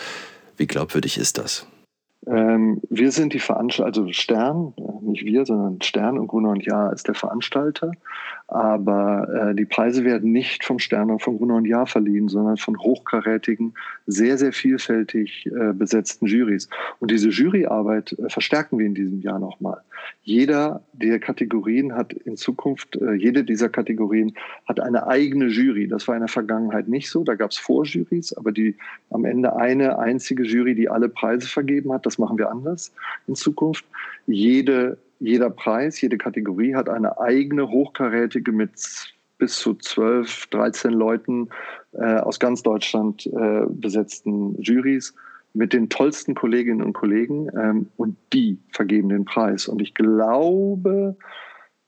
Wie 0.57 0.67
glaubwürdig 0.67 1.17
ist 1.17 1.38
das? 1.38 1.67
Ähm, 2.26 2.81
wir 2.88 3.11
sind 3.11 3.33
die 3.33 3.41
Veranstalter, 3.41 3.87
also 3.87 4.12
Stern, 4.12 4.75
äh, 4.76 5.05
nicht 5.05 5.25
wir, 5.25 5.45
sondern 5.45 5.83
Stern 5.83 6.19
und 6.19 6.29
Gruner 6.29 6.50
und 6.50 6.64
Jahr 6.64 6.93
ist 6.93 7.09
der 7.09 7.14
Veranstalter. 7.14 7.93
Aber 8.47 9.29
äh, 9.50 9.55
die 9.55 9.64
Preise 9.64 10.05
werden 10.05 10.31
nicht 10.31 10.62
vom 10.62 10.79
Stern 10.79 11.11
und 11.11 11.23
vom 11.23 11.38
Gruner 11.38 11.57
und 11.57 11.64
Jahr 11.64 11.87
verliehen, 11.87 12.29
sondern 12.29 12.59
von 12.59 12.79
hochkarätigen, 12.79 13.75
sehr, 14.07 14.38
sehr 14.38 14.52
vielfältig 14.52 15.47
äh, 15.47 15.73
besetzten 15.73 16.26
Jurys. 16.26 16.69
Und 17.00 17.11
diese 17.11 17.31
Juryarbeit 17.31 18.12
äh, 18.12 18.29
verstärken 18.29 18.79
wir 18.79 18.87
in 18.87 18.95
diesem 18.95 19.21
Jahr 19.21 19.38
nochmal. 19.38 19.81
Jeder 20.23 20.83
der 20.93 21.19
Kategorien 21.19 21.95
hat 21.95 22.12
in 22.12 22.37
Zukunft, 22.37 22.97
äh, 22.97 23.14
jede 23.14 23.43
dieser 23.43 23.69
Kategorien 23.69 24.35
hat 24.69 24.81
eine 24.81 25.07
eigene 25.07 25.47
Jury. 25.47 25.88
Das 25.88 26.07
war 26.07 26.14
in 26.14 26.21
der 26.21 26.29
Vergangenheit 26.29 26.88
nicht 26.88 27.09
so. 27.11 27.25
Da 27.25 27.35
gab 27.35 27.50
es 27.50 27.59
Vorjurys, 27.59 28.33
aber 28.37 28.52
die 28.52 28.76
am 29.11 29.25
Ende 29.25 29.57
eine 29.57 29.99
einzige 29.99 30.43
Jury, 30.43 30.75
die 30.75 30.88
alle 30.88 31.09
Preise 31.09 31.49
vergeben 31.49 31.93
hat. 31.93 32.05
Das 32.12 32.19
machen 32.19 32.37
wir 32.37 32.50
anders 32.50 32.92
in 33.26 33.35
Zukunft. 33.35 33.87
Jede, 34.26 34.99
jeder 35.19 35.49
Preis, 35.49 35.99
jede 35.99 36.19
Kategorie 36.19 36.75
hat 36.75 36.90
eine 36.90 37.19
eigene 37.19 37.71
hochkarätige 37.71 38.52
mit 38.52 38.73
bis 39.38 39.57
zu 39.59 39.75
12, 39.75 40.49
13 40.49 40.92
Leuten 40.92 41.49
äh, 41.92 42.16
aus 42.16 42.38
ganz 42.38 42.62
Deutschland 42.62 43.25
äh, 43.28 43.62
besetzten 43.66 44.61
Jurys 44.61 45.14
mit 45.54 45.73
den 45.73 45.88
tollsten 45.88 46.35
Kolleginnen 46.35 46.83
und 46.83 46.92
Kollegen 46.92 47.49
ähm, 47.59 47.88
und 47.97 48.19
die 48.35 48.59
vergeben 48.73 49.09
den 49.09 49.25
Preis. 49.25 49.66
Und 49.66 49.81
ich 49.81 49.95
glaube, 49.95 51.16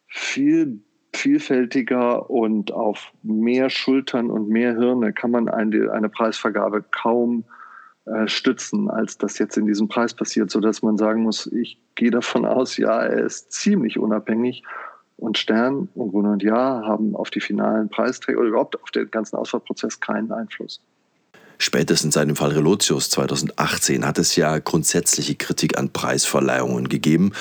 viel 0.06 0.80
vielfältiger 1.14 2.30
und 2.30 2.72
auf 2.72 3.12
mehr 3.22 3.68
Schultern 3.68 4.30
und 4.30 4.48
mehr 4.48 4.74
Hirne 4.74 5.12
kann 5.12 5.30
man 5.30 5.50
eine, 5.50 5.92
eine 5.92 6.08
Preisvergabe 6.08 6.82
kaum 6.90 7.40
äh, 7.40 7.63
stützen, 8.26 8.90
als 8.90 9.16
das 9.16 9.38
jetzt 9.38 9.56
in 9.56 9.66
diesem 9.66 9.88
Preis 9.88 10.14
passiert, 10.14 10.50
sodass 10.50 10.82
man 10.82 10.98
sagen 10.98 11.22
muss, 11.22 11.46
ich 11.46 11.80
gehe 11.94 12.10
davon 12.10 12.44
aus, 12.44 12.76
ja, 12.76 13.02
er 13.02 13.24
ist 13.24 13.52
ziemlich 13.52 13.98
unabhängig 13.98 14.62
und 15.16 15.38
Stern 15.38 15.88
und 15.94 16.10
Gruner 16.10 16.32
und 16.32 16.42
Jahr 16.42 16.86
haben 16.86 17.16
auf 17.16 17.30
die 17.30 17.40
finalen 17.40 17.88
Preisträger 17.88 18.40
oder 18.40 18.48
überhaupt 18.48 18.82
auf 18.82 18.90
den 18.90 19.10
ganzen 19.10 19.36
Auswahlprozess 19.36 20.00
keinen 20.00 20.32
Einfluss. 20.32 20.80
Spätestens 21.58 22.14
seit 22.14 22.28
dem 22.28 22.36
Fall 22.36 22.50
Relotius 22.50 23.10
2018 23.10 24.06
hat 24.06 24.18
es 24.18 24.36
ja 24.36 24.58
grundsätzliche 24.58 25.34
Kritik 25.34 25.78
an 25.78 25.90
Preisverleihungen 25.90 26.88
gegeben, 26.88 27.32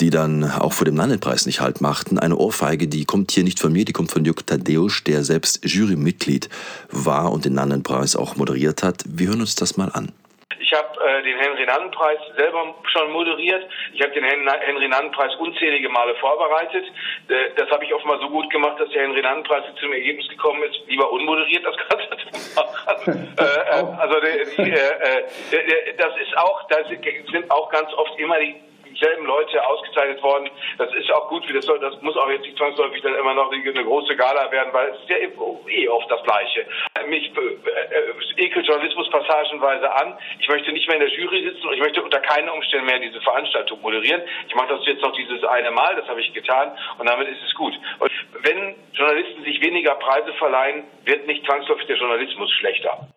die 0.00 0.10
dann 0.10 0.44
auch 0.44 0.72
vor 0.72 0.84
dem 0.84 0.94
Nannenpreis 0.94 1.46
nicht 1.46 1.60
halt 1.60 1.80
machten. 1.80 2.18
Eine 2.18 2.36
Ohrfeige, 2.36 2.88
die 2.88 3.04
kommt 3.04 3.32
hier 3.32 3.44
nicht 3.44 3.60
von 3.60 3.72
mir, 3.72 3.84
die 3.84 3.92
kommt 3.92 4.10
von 4.10 4.24
Jörg 4.24 4.42
Tadeusz, 4.44 5.04
der 5.04 5.24
selbst 5.24 5.64
Jurymitglied 5.64 6.48
war 6.90 7.32
und 7.32 7.44
den 7.44 7.54
Nannenpreis 7.54 8.16
auch 8.16 8.36
moderiert 8.36 8.82
hat. 8.82 9.04
Wir 9.06 9.28
hören 9.28 9.40
uns 9.40 9.54
das 9.54 9.76
mal 9.76 9.90
an. 9.92 10.12
Ich 10.60 10.72
habe 10.72 10.91
äh, 11.06 11.22
den 11.22 11.38
Henry-Nannen-Preis 11.38 12.18
selber 12.36 12.74
schon 12.84 13.12
moderiert. 13.12 13.64
Ich 13.92 14.02
habe 14.02 14.12
den 14.12 14.24
Henry-Nannen-Preis 14.24 15.34
unzählige 15.36 15.88
Male 15.88 16.14
vorbereitet. 16.16 16.84
Äh, 17.28 17.50
das 17.56 17.70
habe 17.70 17.84
ich 17.84 17.94
offenbar 17.94 18.18
so 18.20 18.28
gut 18.28 18.50
gemacht, 18.50 18.78
dass 18.80 18.88
der 18.90 19.02
Henry-Nannen-Preis 19.02 19.64
zum 19.80 19.92
Ergebnis 19.92 20.28
gekommen 20.28 20.62
ist, 20.62 20.80
lieber 20.88 21.10
unmoderiert 21.10 21.64
das 21.64 21.76
Ganze 21.88 22.08
zu 22.16 22.60
machen. 22.60 23.34
äh, 23.38 23.42
also 23.98 24.20
die, 24.20 24.74
das 25.96 26.16
ist 26.20 26.36
auch, 26.36 26.66
da 26.68 26.76
sind 26.84 27.50
auch 27.50 27.70
ganz 27.70 27.92
oft 27.94 28.18
immer 28.18 28.38
die 28.38 28.56
dieselben 29.02 29.26
Leute 29.26 29.64
ausgezeichnet 29.66 30.22
worden. 30.22 30.48
Das 30.78 30.92
ist 30.94 31.10
auch 31.12 31.28
gut, 31.28 31.48
wie 31.48 31.52
das 31.52 31.64
soll. 31.66 31.78
Das 31.80 32.00
muss 32.02 32.16
auch 32.16 32.30
jetzt 32.30 32.42
nicht 32.42 32.56
zwangsläufig 32.56 33.02
dann 33.02 33.14
immer 33.14 33.34
noch 33.34 33.50
eine 33.50 33.84
große 33.84 34.16
Gala 34.16 34.50
werden, 34.50 34.72
weil 34.72 34.90
es 34.90 35.00
ist 35.00 35.10
ja 35.10 35.16
eh 35.16 35.88
oft 35.88 36.10
das 36.10 36.22
Gleiche. 36.22 36.66
Mich 37.06 37.32
äh, 37.36 38.42
ekelt 38.44 38.66
Journalismus 38.66 39.10
passagenweise 39.10 39.92
an. 39.92 40.16
Ich 40.38 40.48
möchte 40.48 40.72
nicht 40.72 40.86
mehr 40.88 40.96
in 40.96 41.06
der 41.06 41.12
Jury 41.12 41.42
sitzen 41.42 41.66
und 41.66 41.74
ich 41.74 41.80
möchte 41.80 42.02
unter 42.02 42.20
keinen 42.20 42.48
Umständen 42.48 42.86
mehr 42.86 42.98
diese 42.98 43.20
Veranstaltung 43.20 43.80
moderieren. 43.80 44.22
Ich 44.48 44.54
mache 44.54 44.68
das 44.68 44.86
jetzt 44.86 45.02
noch 45.02 45.12
dieses 45.14 45.42
eine 45.44 45.70
Mal, 45.70 45.96
das 45.96 46.06
habe 46.08 46.20
ich 46.20 46.32
getan 46.32 46.76
und 46.98 47.08
damit 47.08 47.28
ist 47.28 47.42
es 47.42 47.54
gut. 47.54 47.74
Und 47.98 48.10
wenn 48.42 48.74
Journalisten 48.92 49.42
sich 49.44 49.60
weniger 49.60 49.94
Preise 49.96 50.32
verleihen, 50.34 50.84
wird 51.04 51.26
nicht 51.26 51.44
zwangsläufig 51.44 51.86
der 51.86 51.96
Journalismus 51.96 52.50
schlechter. 52.52 53.08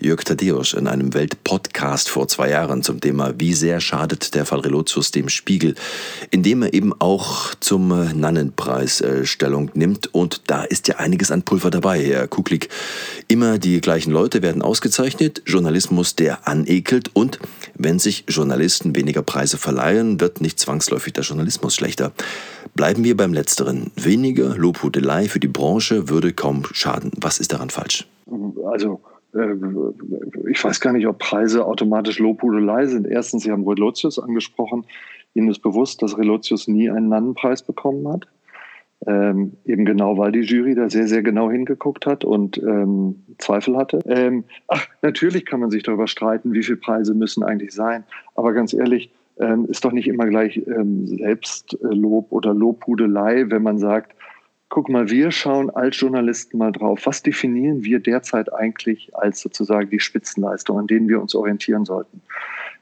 Jörg 0.00 0.24
Thaddeus 0.24 0.72
in 0.72 0.88
einem 0.88 1.14
Weltpodcast 1.14 2.08
vor 2.08 2.28
zwei 2.28 2.50
Jahren 2.50 2.82
zum 2.82 3.00
Thema 3.00 3.34
Wie 3.38 3.54
sehr 3.54 3.80
schadet 3.80 4.34
der 4.34 4.44
Fall 4.44 4.60
Relotius 4.60 5.12
dem 5.12 5.28
Spiegel, 5.28 5.76
in 6.30 6.42
dem 6.42 6.62
er 6.62 6.74
eben 6.74 6.92
auch 6.98 7.54
zum 7.60 7.88
Nannenpreis 7.88 9.00
äh, 9.00 9.24
Stellung 9.24 9.70
nimmt. 9.74 10.12
Und 10.12 10.42
da 10.48 10.64
ist 10.64 10.88
ja 10.88 10.96
einiges 10.96 11.30
an 11.30 11.42
Pulver 11.42 11.70
dabei, 11.70 12.04
Herr 12.04 12.26
Kuklik. 12.26 12.68
Immer 13.28 13.58
die 13.58 13.80
gleichen 13.80 14.10
Leute 14.10 14.42
werden 14.42 14.62
ausgezeichnet, 14.62 15.42
Journalismus, 15.46 16.16
der 16.16 16.46
anekelt 16.48 17.10
und 17.14 17.38
wenn 17.74 17.98
sich 17.98 18.24
Journalisten 18.28 18.94
weniger 18.96 19.22
Preise 19.22 19.58
verleihen, 19.58 20.20
wird 20.20 20.40
nicht 20.40 20.58
zwangsläufig 20.60 21.12
der 21.12 21.24
Journalismus 21.24 21.74
schlechter. 21.74 22.12
Bleiben 22.74 23.04
wir 23.04 23.16
beim 23.16 23.32
Letzteren. 23.32 23.92
Weniger 23.96 24.56
Lobhudelei 24.56 25.28
für 25.28 25.40
die 25.40 25.48
Branche 25.48 26.08
würde 26.08 26.32
kaum 26.32 26.64
schaden. 26.72 27.12
Was 27.16 27.38
ist 27.38 27.52
daran 27.52 27.70
falsch? 27.70 28.06
Also 28.70 29.00
ich 30.48 30.62
weiß 30.62 30.80
gar 30.80 30.92
nicht, 30.92 31.06
ob 31.06 31.18
Preise 31.18 31.64
automatisch 31.64 32.18
Lobhudelei 32.18 32.86
sind. 32.86 33.06
Erstens, 33.06 33.42
Sie 33.42 33.50
haben 33.50 33.66
Relotius 33.66 34.18
angesprochen. 34.18 34.84
Ihnen 35.34 35.50
ist 35.50 35.60
bewusst, 35.60 36.02
dass 36.02 36.16
Relotius 36.16 36.68
nie 36.68 36.90
einen 36.90 37.08
Nannenpreis 37.08 37.62
bekommen 37.62 38.06
hat. 38.08 38.26
Ähm, 39.06 39.52
eben 39.66 39.84
genau, 39.84 40.16
weil 40.16 40.32
die 40.32 40.40
Jury 40.40 40.74
da 40.74 40.88
sehr, 40.88 41.06
sehr 41.06 41.22
genau 41.22 41.50
hingeguckt 41.50 42.06
hat 42.06 42.24
und 42.24 42.56
ähm, 42.58 43.24
Zweifel 43.38 43.76
hatte. 43.76 43.98
Ähm, 44.06 44.44
ach, 44.68 44.86
natürlich 45.02 45.44
kann 45.44 45.60
man 45.60 45.70
sich 45.70 45.82
darüber 45.82 46.06
streiten, 46.06 46.52
wie 46.54 46.62
viele 46.62 46.78
Preise 46.78 47.12
müssen 47.12 47.42
eigentlich 47.42 47.72
sein. 47.72 48.04
Aber 48.34 48.52
ganz 48.52 48.72
ehrlich, 48.72 49.10
ähm, 49.38 49.66
ist 49.66 49.84
doch 49.84 49.92
nicht 49.92 50.08
immer 50.08 50.26
gleich 50.26 50.56
ähm, 50.66 51.06
Selbstlob 51.06 52.30
oder 52.30 52.54
Lobhudelei, 52.54 53.46
wenn 53.48 53.62
man 53.62 53.78
sagt, 53.78 54.14
guck 54.68 54.88
mal, 54.88 55.10
wir 55.10 55.30
schauen 55.30 55.70
als 55.70 56.00
Journalisten 56.00 56.58
mal 56.58 56.72
drauf, 56.72 57.02
was 57.04 57.22
definieren 57.22 57.84
wir 57.84 58.00
derzeit 58.00 58.52
eigentlich 58.52 59.14
als 59.14 59.40
sozusagen 59.40 59.90
die 59.90 60.00
Spitzenleistung, 60.00 60.78
an 60.78 60.86
denen 60.86 61.08
wir 61.08 61.20
uns 61.20 61.34
orientieren 61.34 61.84
sollten. 61.84 62.20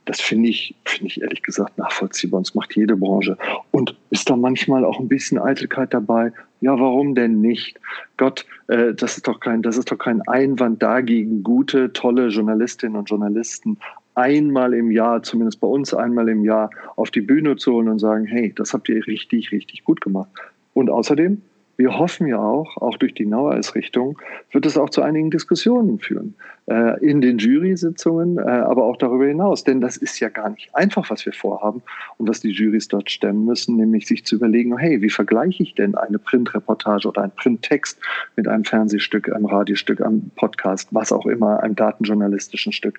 Das 0.04 0.20
finde 0.20 0.48
ich, 0.48 0.74
finde 0.84 1.06
ich 1.06 1.22
ehrlich 1.22 1.42
gesagt 1.42 1.78
nachvollziehbar. 1.78 2.38
Und 2.38 2.48
das 2.48 2.54
macht 2.54 2.74
jede 2.74 2.96
Branche. 2.96 3.38
Und 3.70 3.96
ist 4.10 4.28
da 4.28 4.36
manchmal 4.36 4.84
auch 4.84 4.98
ein 4.98 5.06
bisschen 5.06 5.38
Eitelkeit 5.38 5.94
dabei? 5.94 6.32
Ja, 6.60 6.78
warum 6.78 7.14
denn 7.14 7.40
nicht? 7.40 7.78
Gott, 8.16 8.44
äh, 8.66 8.94
das 8.94 9.16
ist 9.16 9.28
doch 9.28 9.38
kein, 9.38 9.62
das 9.62 9.76
ist 9.76 9.92
doch 9.92 9.98
kein 9.98 10.20
Einwand 10.22 10.82
dagegen, 10.82 11.44
gute, 11.44 11.92
tolle 11.92 12.28
Journalistinnen 12.28 12.96
und 12.96 13.10
Journalisten 13.10 13.78
einmal 14.14 14.74
im 14.74 14.90
Jahr, 14.90 15.22
zumindest 15.22 15.60
bei 15.60 15.68
uns 15.68 15.94
einmal 15.94 16.28
im 16.28 16.44
Jahr, 16.44 16.70
auf 16.96 17.10
die 17.10 17.20
Bühne 17.20 17.56
zu 17.56 17.72
holen 17.72 17.88
und 17.88 17.98
sagen, 17.98 18.26
hey, 18.26 18.52
das 18.54 18.74
habt 18.74 18.88
ihr 18.88 19.06
richtig, 19.06 19.52
richtig 19.52 19.84
gut 19.84 20.00
gemacht. 20.00 20.30
Und 20.74 20.90
außerdem 20.90 21.40
wir 21.76 21.98
hoffen 21.98 22.26
ja 22.26 22.38
auch, 22.38 22.76
auch 22.76 22.96
durch 22.96 23.14
die 23.14 23.26
Nauer-Richtung, 23.26 24.18
wird 24.50 24.66
es 24.66 24.76
auch 24.76 24.90
zu 24.90 25.02
einigen 25.02 25.30
Diskussionen 25.30 25.98
führen. 25.98 26.34
Äh, 26.66 27.04
in 27.04 27.20
den 27.20 27.38
Jury-Sitzungen, 27.38 28.38
äh, 28.38 28.42
aber 28.42 28.84
auch 28.84 28.96
darüber 28.96 29.26
hinaus. 29.26 29.64
Denn 29.64 29.80
das 29.80 29.96
ist 29.96 30.20
ja 30.20 30.28
gar 30.28 30.48
nicht 30.50 30.72
einfach, 30.76 31.10
was 31.10 31.26
wir 31.26 31.32
vorhaben 31.32 31.82
und 32.18 32.28
was 32.28 32.38
die 32.38 32.50
Jurys 32.50 32.86
dort 32.86 33.10
stemmen 33.10 33.46
müssen, 33.46 33.76
nämlich 33.76 34.06
sich 34.06 34.24
zu 34.24 34.36
überlegen, 34.36 34.78
hey, 34.78 35.02
wie 35.02 35.10
vergleiche 35.10 35.64
ich 35.64 35.74
denn 35.74 35.96
eine 35.96 36.20
Printreportage 36.20 37.08
oder 37.08 37.24
ein 37.24 37.32
Printtext 37.32 37.98
mit 38.36 38.46
einem 38.46 38.64
Fernsehstück, 38.64 39.34
einem 39.34 39.46
Radiostück, 39.46 40.00
einem 40.00 40.30
Podcast, 40.36 40.88
was 40.92 41.10
auch 41.10 41.26
immer, 41.26 41.60
einem 41.64 41.74
datenjournalistischen 41.74 42.72
Stück. 42.72 42.96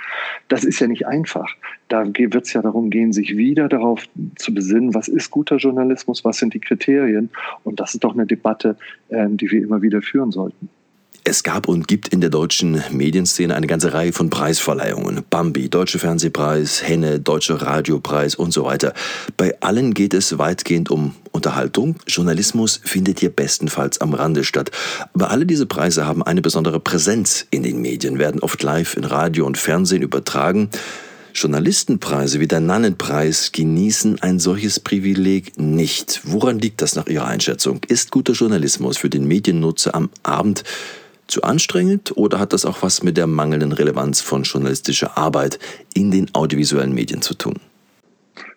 Das 0.49 0.65
ist 0.65 0.81
ja 0.81 0.87
nicht 0.87 1.07
einfach. 1.07 1.49
Da 1.87 2.05
wird 2.05 2.35
es 2.35 2.51
ja 2.51 2.61
darum 2.61 2.89
gehen, 2.89 3.13
sich 3.13 3.37
wieder 3.37 3.69
darauf 3.69 4.03
zu 4.35 4.53
besinnen, 4.53 4.93
was 4.93 5.07
ist 5.07 5.31
guter 5.31 5.55
Journalismus, 5.55 6.25
was 6.25 6.37
sind 6.37 6.53
die 6.53 6.59
Kriterien. 6.59 7.29
Und 7.63 7.79
das 7.79 7.93
ist 7.93 8.03
doch 8.03 8.13
eine 8.13 8.25
Debatte, 8.25 8.62
äh, 8.65 9.27
die 9.29 9.49
wir 9.51 9.61
immer 9.61 9.81
wieder 9.81 10.01
führen 10.01 10.31
sollten. 10.31 10.69
Es 11.25 11.43
gab 11.43 11.69
und 11.69 11.87
gibt 11.87 12.09
in 12.09 12.19
der 12.19 12.29
deutschen 12.29 12.83
Medienszene 12.91 13.55
eine 13.55 13.67
ganze 13.67 13.93
Reihe 13.93 14.11
von 14.11 14.29
Preisverleihungen. 14.29 15.23
Bambi, 15.29 15.69
Deutsche 15.69 15.97
Fernsehpreis, 15.97 16.85
Henne, 16.85 17.21
Deutscher 17.21 17.61
Radiopreis 17.61 18.35
und 18.35 18.51
so 18.51 18.65
weiter. 18.65 18.93
Bei 19.37 19.55
allen 19.61 19.93
geht 19.93 20.13
es 20.13 20.37
weitgehend 20.37 20.91
um 20.91 21.15
Unterhaltung. 21.31 21.95
Journalismus 22.07 22.81
findet 22.83 23.21
hier 23.21 23.29
bestenfalls 23.29 24.01
am 24.01 24.13
Rande 24.13 24.43
statt. 24.43 24.71
Aber 25.13 25.31
alle 25.31 25.45
diese 25.45 25.65
Preise 25.65 26.05
haben 26.05 26.23
eine 26.23 26.41
besondere 26.41 26.81
Präsenz 26.81 27.47
in 27.51 27.63
den 27.63 27.81
Medien, 27.81 28.19
werden 28.19 28.41
oft 28.41 28.61
live 28.61 28.97
in 28.97 29.05
Radio 29.05 29.45
und 29.45 29.57
Fernsehen 29.57 30.01
übertragen. 30.01 30.69
Journalistenpreise 31.33 32.39
wie 32.39 32.47
der 32.47 32.59
Nannenpreis 32.59 33.51
genießen 33.51 34.21
ein 34.21 34.39
solches 34.39 34.79
Privileg 34.79 35.57
nicht. 35.57 36.21
Woran 36.23 36.59
liegt 36.59 36.81
das 36.81 36.95
nach 36.95 37.07
Ihrer 37.07 37.25
Einschätzung? 37.25 37.81
Ist 37.87 38.11
guter 38.11 38.33
Journalismus 38.33 38.97
für 38.97 39.09
den 39.09 39.27
Mediennutzer 39.27 39.95
am 39.95 40.09
Abend 40.21 40.63
zu 41.27 41.41
anstrengend 41.41 42.15
oder 42.15 42.39
hat 42.39 42.53
das 42.53 42.65
auch 42.65 42.83
was 42.83 43.01
mit 43.01 43.17
der 43.17 43.25
mangelnden 43.25 43.71
Relevanz 43.71 44.21
von 44.21 44.43
journalistischer 44.43 45.17
Arbeit 45.17 45.57
in 45.95 46.11
den 46.11 46.33
audiovisuellen 46.35 46.93
Medien 46.93 47.23
zu 47.23 47.33
tun? 47.33 47.55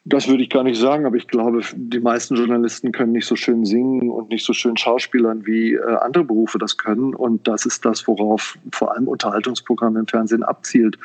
Das 0.08 0.28
würde 0.28 0.44
ich 0.44 0.50
gar 0.50 0.62
nicht 0.62 0.80
sagen, 0.80 1.04
aber 1.04 1.16
ich 1.16 1.26
glaube, 1.26 1.62
die 1.74 1.98
meisten 1.98 2.36
Journalisten 2.36 2.92
können 2.92 3.10
nicht 3.10 3.26
so 3.26 3.34
schön 3.34 3.64
singen 3.64 4.08
und 4.08 4.30
nicht 4.30 4.44
so 4.44 4.52
schön 4.52 4.76
schauspielern, 4.76 5.44
wie 5.46 5.74
äh, 5.74 5.96
andere 5.96 6.22
Berufe 6.22 6.58
das 6.58 6.78
können. 6.78 7.12
Und 7.12 7.48
das 7.48 7.66
ist 7.66 7.84
das, 7.84 8.06
worauf 8.06 8.56
vor 8.70 8.94
allem 8.94 9.08
Unterhaltungsprogramme 9.08 9.98
im 9.98 10.06
Fernsehen 10.06 10.44
abzielt. 10.44 10.96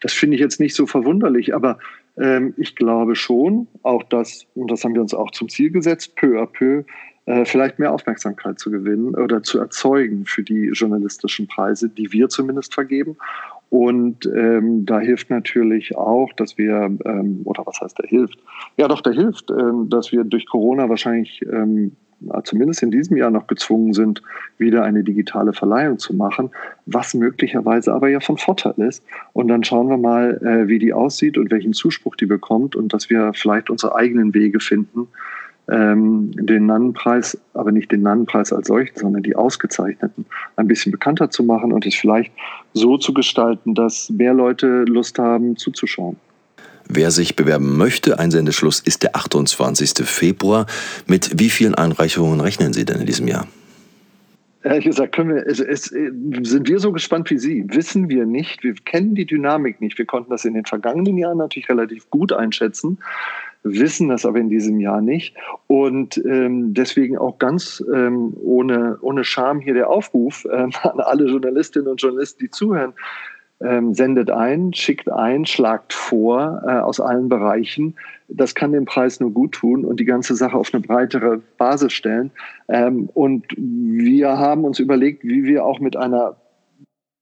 Das 0.00 0.14
finde 0.14 0.36
ich 0.36 0.40
jetzt 0.40 0.58
nicht 0.58 0.74
so 0.74 0.86
verwunderlich, 0.86 1.54
aber 1.54 1.78
ähm, 2.16 2.54
ich 2.56 2.74
glaube 2.76 3.14
schon, 3.14 3.68
auch 3.82 4.02
das, 4.04 4.46
und 4.54 4.70
das 4.70 4.84
haben 4.84 4.94
wir 4.94 5.02
uns 5.02 5.12
auch 5.12 5.32
zum 5.32 5.50
Ziel 5.50 5.70
gesetzt, 5.70 6.16
peu 6.16 6.40
à 6.40 6.46
peu 6.46 6.84
äh, 7.26 7.44
vielleicht 7.44 7.78
mehr 7.78 7.92
Aufmerksamkeit 7.92 8.58
zu 8.58 8.70
gewinnen 8.70 9.14
oder 9.16 9.42
zu 9.42 9.58
erzeugen 9.58 10.24
für 10.24 10.42
die 10.42 10.70
journalistischen 10.72 11.46
Preise, 11.46 11.90
die 11.90 12.10
wir 12.10 12.30
zumindest 12.30 12.72
vergeben. 12.72 13.18
Und 13.68 14.26
ähm, 14.26 14.86
da 14.86 15.00
hilft 15.00 15.28
natürlich 15.30 15.96
auch, 15.96 16.32
dass 16.34 16.56
wir, 16.56 16.96
ähm, 17.04 17.40
oder 17.44 17.66
was 17.66 17.80
heißt 17.80 17.98
der 17.98 18.08
hilft? 18.08 18.38
Ja, 18.76 18.86
doch, 18.86 19.00
der 19.00 19.12
hilft, 19.12 19.50
ähm, 19.50 19.88
dass 19.90 20.12
wir 20.12 20.24
durch 20.24 20.46
Corona 20.46 20.88
wahrscheinlich 20.88 21.42
ähm, 21.42 21.92
zumindest 22.44 22.82
in 22.82 22.90
diesem 22.90 23.16
Jahr 23.16 23.30
noch 23.30 23.46
gezwungen 23.46 23.92
sind, 23.92 24.22
wieder 24.58 24.84
eine 24.84 25.04
digitale 25.04 25.52
Verleihung 25.52 25.98
zu 25.98 26.14
machen, 26.14 26.50
was 26.86 27.14
möglicherweise 27.14 27.92
aber 27.92 28.08
ja 28.08 28.20
von 28.20 28.38
Vorteil 28.38 28.74
ist. 28.78 29.04
Und 29.32 29.48
dann 29.48 29.64
schauen 29.64 29.88
wir 29.88 29.98
mal, 29.98 30.40
äh, 30.42 30.68
wie 30.68 30.78
die 30.78 30.92
aussieht 30.92 31.36
und 31.36 31.50
welchen 31.50 31.72
Zuspruch 31.72 32.16
die 32.16 32.26
bekommt 32.26 32.76
und 32.76 32.94
dass 32.94 33.10
wir 33.10 33.32
vielleicht 33.34 33.68
unsere 33.68 33.94
eigenen 33.94 34.32
Wege 34.34 34.60
finden, 34.60 35.08
ähm, 35.68 36.30
den 36.32 36.66
Nannenpreis, 36.66 37.38
aber 37.54 37.72
nicht 37.72 37.90
den 37.90 38.02
Nannenpreis 38.02 38.52
als 38.52 38.68
solchen, 38.68 38.96
sondern 38.98 39.22
die 39.22 39.36
Ausgezeichneten 39.36 40.26
ein 40.56 40.68
bisschen 40.68 40.92
bekannter 40.92 41.30
zu 41.30 41.42
machen 41.42 41.72
und 41.72 41.86
es 41.86 41.94
vielleicht 41.94 42.32
so 42.72 42.98
zu 42.98 43.12
gestalten, 43.12 43.74
dass 43.74 44.10
mehr 44.10 44.34
Leute 44.34 44.84
Lust 44.84 45.18
haben 45.18 45.56
zuzuschauen. 45.56 46.16
Wer 46.88 47.10
sich 47.10 47.34
bewerben 47.34 47.76
möchte, 47.76 48.18
Einsendeschluss 48.18 48.78
ist 48.78 49.02
der 49.02 49.16
28. 49.16 50.06
Februar. 50.06 50.66
Mit 51.06 51.38
wie 51.40 51.50
vielen 51.50 51.74
Einreichungen 51.74 52.40
rechnen 52.40 52.72
Sie 52.72 52.84
denn 52.84 53.00
in 53.00 53.06
diesem 53.06 53.26
Jahr? 53.26 53.48
Ehrlich 54.62 54.84
gesagt, 54.84 55.14
können 55.14 55.34
wir, 55.34 55.46
es, 55.46 55.60
es, 55.60 55.84
sind 55.84 56.68
wir 56.68 56.78
so 56.78 56.92
gespannt 56.92 57.30
wie 57.30 57.38
Sie. 57.38 57.64
Wissen 57.68 58.08
wir 58.08 58.26
nicht. 58.26 58.62
Wir 58.62 58.74
kennen 58.74 59.14
die 59.14 59.26
Dynamik 59.26 59.80
nicht. 59.80 59.98
Wir 59.98 60.06
konnten 60.06 60.30
das 60.30 60.44
in 60.44 60.54
den 60.54 60.64
vergangenen 60.64 61.18
Jahren 61.18 61.38
natürlich 61.38 61.68
relativ 61.68 62.08
gut 62.10 62.32
einschätzen 62.32 62.98
wissen 63.66 64.08
das 64.08 64.24
aber 64.24 64.38
in 64.38 64.48
diesem 64.48 64.80
Jahr 64.80 65.00
nicht. 65.00 65.34
Und 65.66 66.16
ähm, 66.24 66.74
deswegen 66.74 67.18
auch 67.18 67.38
ganz 67.38 67.84
ähm, 67.92 68.34
ohne, 68.40 68.98
ohne 69.00 69.24
Scham 69.24 69.60
hier 69.60 69.74
der 69.74 69.90
Aufruf 69.90 70.46
ähm, 70.52 70.70
an 70.82 71.00
alle 71.00 71.26
Journalistinnen 71.26 71.88
und 71.88 72.00
Journalisten, 72.00 72.44
die 72.44 72.50
zuhören. 72.50 72.94
Ähm, 73.58 73.94
sendet 73.94 74.30
ein, 74.30 74.74
schickt 74.74 75.10
ein, 75.10 75.46
schlagt 75.46 75.94
vor 75.94 76.62
äh, 76.66 76.72
aus 76.72 77.00
allen 77.00 77.30
Bereichen. 77.30 77.96
Das 78.28 78.54
kann 78.54 78.72
dem 78.72 78.84
Preis 78.84 79.18
nur 79.18 79.30
gut 79.30 79.52
tun 79.52 79.86
und 79.86 79.98
die 79.98 80.04
ganze 80.04 80.34
Sache 80.34 80.58
auf 80.58 80.74
eine 80.74 80.82
breitere 80.82 81.40
Basis 81.56 81.94
stellen. 81.94 82.30
Ähm, 82.68 83.08
und 83.14 83.46
wir 83.56 84.36
haben 84.36 84.64
uns 84.64 84.78
überlegt, 84.78 85.24
wie 85.24 85.44
wir 85.44 85.64
auch 85.64 85.80
mit 85.80 85.96
einer 85.96 86.36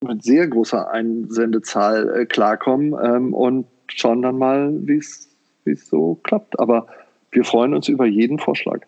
mit 0.05 0.23
sehr 0.25 0.49
großer 0.49 0.91
Einsendezahl 0.91 2.21
äh, 2.21 2.27
klarkommen 2.27 2.95
ähm, 3.03 3.33
und 3.33 3.67
schauen 3.89 4.23
dann 4.23 4.39
mal, 4.39 4.73
wie 4.87 4.97
es 4.97 5.34
so 5.73 6.19
klappt. 6.23 6.59
Aber 6.59 6.87
wir 7.31 7.45
freuen 7.45 7.75
uns 7.75 7.89
über 7.89 8.07
jeden 8.07 8.39
Vorschlag. 8.39 8.81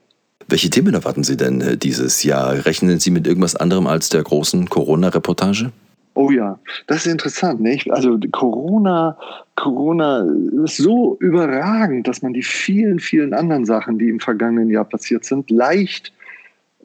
Welche 0.48 0.70
Themen 0.70 0.94
erwarten 0.94 1.24
Sie 1.24 1.36
denn 1.36 1.60
äh, 1.60 1.76
dieses 1.76 2.22
Jahr? 2.22 2.66
Rechnen 2.66 3.00
Sie 3.00 3.10
mit 3.10 3.26
irgendwas 3.26 3.56
anderem 3.56 3.86
als 3.86 4.10
der 4.10 4.22
großen 4.22 4.68
Corona-Reportage? 4.68 5.72
Oh 6.14 6.30
ja, 6.30 6.58
das 6.86 7.04
ist 7.04 7.12
interessant, 7.12 7.60
nicht? 7.60 7.90
Also 7.90 8.18
Corona, 8.32 9.18
Corona 9.54 10.24
ist 10.64 10.78
so 10.78 11.16
überragend, 11.20 12.08
dass 12.08 12.22
man 12.22 12.32
die 12.32 12.42
vielen, 12.42 13.00
vielen 13.00 13.34
anderen 13.34 13.66
Sachen, 13.66 13.98
die 13.98 14.08
im 14.08 14.20
vergangenen 14.20 14.70
Jahr 14.70 14.86
passiert 14.86 15.26
sind, 15.26 15.50
leicht, 15.50 16.14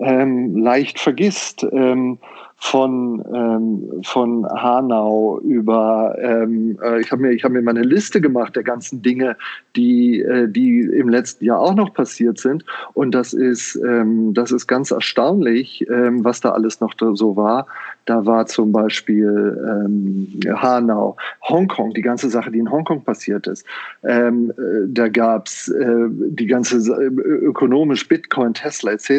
ähm, 0.02 0.58
leicht 0.58 1.00
vergisst. 1.00 1.66
Ähm, 1.72 2.18
von, 2.64 3.26
ähm, 3.34 4.04
von 4.04 4.46
Hanau 4.46 5.40
über, 5.40 6.16
ähm, 6.22 6.78
äh, 6.84 7.02
ich 7.02 7.12
habe 7.12 7.24
mir, 7.24 7.32
ich 7.32 7.44
hab 7.44 7.52
mir 7.52 7.62
mal 7.64 7.72
eine 7.72 7.82
Liste 7.82 8.22
gemacht 8.22 8.56
der 8.56 8.62
ganzen 8.62 9.02
Dinge, 9.02 9.36
die, 9.76 10.22
äh, 10.22 10.48
die 10.48 10.82
im 10.82 11.10
letzten 11.10 11.46
Jahr 11.46 11.60
auch 11.60 11.74
noch 11.74 11.92
passiert 11.92 12.38
sind. 12.38 12.64
Und 12.94 13.16
das 13.16 13.34
ist, 13.34 13.76
ähm, 13.84 14.36
das 14.36 14.52
ist 14.52 14.68
ganz 14.68 14.92
erstaunlich, 14.92 15.88
ähm, 15.90 16.24
was 16.24 16.40
da 16.40 16.52
alles 16.52 16.80
noch 16.82 16.94
so 17.00 17.36
war. 17.36 17.66
Da 18.06 18.26
war 18.26 18.46
zum 18.48 18.72
Beispiel 18.72 19.86
ähm, 19.86 20.28
Hanau, 20.56 21.16
Hongkong, 21.48 21.94
die 21.94 22.02
ganze 22.02 22.30
Sache, 22.30 22.52
die 22.52 22.60
in 22.60 22.72
Hongkong 22.72 23.04
passiert 23.04 23.48
ist. 23.48 23.66
Ähm, 24.04 24.52
äh, 24.58 24.88
da 24.88 25.08
gab's 25.08 25.68
äh, 25.68 26.08
die 26.10 26.48
ganze 26.48 26.78
äh, 26.78 27.06
ökonomisch 27.06 28.08
Bitcoin, 28.08 28.54
Tesla 28.54 28.94
etc. 28.94 29.12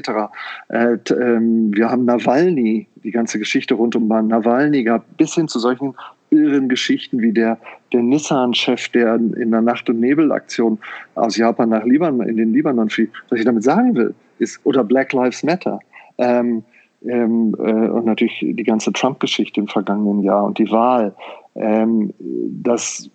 Äh, 0.69 0.99
ähm, 1.11 1.71
wir 1.75 1.91
haben 1.91 2.05
Nawalny, 2.05 2.89
die 3.05 3.11
ganze 3.11 3.39
Geschichte 3.39 3.75
rund 3.75 3.95
um 3.95 4.09
Nawalny 4.09 4.85
gab, 4.85 5.17
bis 5.17 5.35
hin 5.35 5.49
zu 5.49 5.59
solchen 5.59 5.95
irren 6.31 6.69
Geschichten 6.69 7.21
wie 7.21 7.33
der, 7.33 7.59
der 7.93 8.03
Nissan-Chef, 8.03 8.89
der 8.89 9.15
in 9.15 9.51
der 9.51 9.61
Nacht- 9.61 9.89
und 9.89 10.01
Nebel-Aktion 10.01 10.79
aus 11.15 11.37
Japan 11.37 11.69
nach 11.69 11.85
Libanon, 11.85 12.29
in 12.29 12.37
den 12.37 12.53
Libanon 12.53 12.89
fiel. 12.89 13.11
Was 13.29 13.39
ich 13.39 13.45
damit 13.45 13.63
sagen 13.63 13.95
will, 13.95 14.15
ist, 14.39 14.59
oder 14.65 14.83
Black 14.83 15.13
Lives 15.13 15.43
Matter. 15.43 15.79
Ähm, 16.19 16.65
ähm, 17.07 17.55
äh, 17.59 17.89
und 17.89 18.07
natürlich 18.07 18.39
die 18.41 18.65
ganze 18.65 18.93
Trump-Geschichte 18.93 19.61
im 19.61 19.69
vergangenen 19.69 20.23
Jahr 20.23 20.45
und 20.45 20.59
die 20.59 20.71
Wahl. 20.71 21.15
Ähm, 21.55 22.15
das 22.63 23.11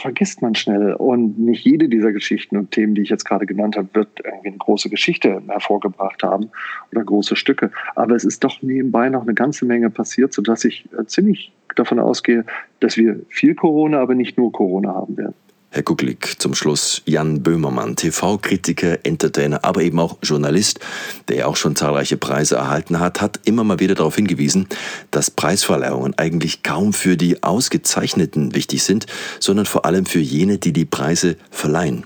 vergisst 0.00 0.40
man 0.40 0.54
schnell. 0.54 0.94
Und 0.94 1.38
nicht 1.38 1.64
jede 1.64 1.88
dieser 1.88 2.12
Geschichten 2.12 2.56
und 2.56 2.70
Themen, 2.70 2.94
die 2.94 3.02
ich 3.02 3.10
jetzt 3.10 3.24
gerade 3.24 3.46
genannt 3.46 3.76
habe, 3.76 3.88
wird 3.92 4.08
irgendwie 4.24 4.48
eine 4.48 4.56
große 4.58 4.88
Geschichte 4.88 5.42
hervorgebracht 5.46 6.22
haben 6.22 6.50
oder 6.90 7.04
große 7.04 7.36
Stücke. 7.36 7.70
Aber 7.94 8.14
es 8.14 8.24
ist 8.24 8.44
doch 8.44 8.62
nebenbei 8.62 9.08
noch 9.08 9.22
eine 9.22 9.34
ganze 9.34 9.66
Menge 9.66 9.90
passiert, 9.90 10.32
sodass 10.32 10.64
ich 10.64 10.88
äh, 10.98 11.04
ziemlich 11.06 11.52
davon 11.76 11.98
ausgehe, 11.98 12.44
dass 12.80 12.96
wir 12.96 13.20
viel 13.28 13.54
Corona, 13.54 14.00
aber 14.00 14.14
nicht 14.14 14.38
nur 14.38 14.52
Corona 14.52 14.94
haben 14.94 15.16
werden. 15.16 15.34
Herr 15.74 15.82
Kucklick, 15.82 16.34
zum 16.38 16.54
Schluss 16.54 17.00
Jan 17.06 17.42
Böhmermann, 17.42 17.96
TV-Kritiker, 17.96 19.06
Entertainer, 19.06 19.64
aber 19.64 19.80
eben 19.80 19.98
auch 20.00 20.18
Journalist, 20.22 20.80
der 21.28 21.36
ja 21.36 21.46
auch 21.46 21.56
schon 21.56 21.76
zahlreiche 21.76 22.18
Preise 22.18 22.56
erhalten 22.56 23.00
hat, 23.00 23.22
hat 23.22 23.40
immer 23.46 23.64
mal 23.64 23.80
wieder 23.80 23.94
darauf 23.94 24.16
hingewiesen, 24.16 24.66
dass 25.10 25.30
Preisverleihungen 25.30 26.12
eigentlich 26.18 26.62
kaum 26.62 26.92
für 26.92 27.16
die 27.16 27.42
Ausgezeichneten 27.42 28.54
wichtig 28.54 28.82
sind, 28.82 29.06
sondern 29.40 29.64
vor 29.64 29.86
allem 29.86 30.04
für 30.04 30.18
jene, 30.18 30.58
die 30.58 30.74
die 30.74 30.84
Preise 30.84 31.38
verleihen. 31.50 32.04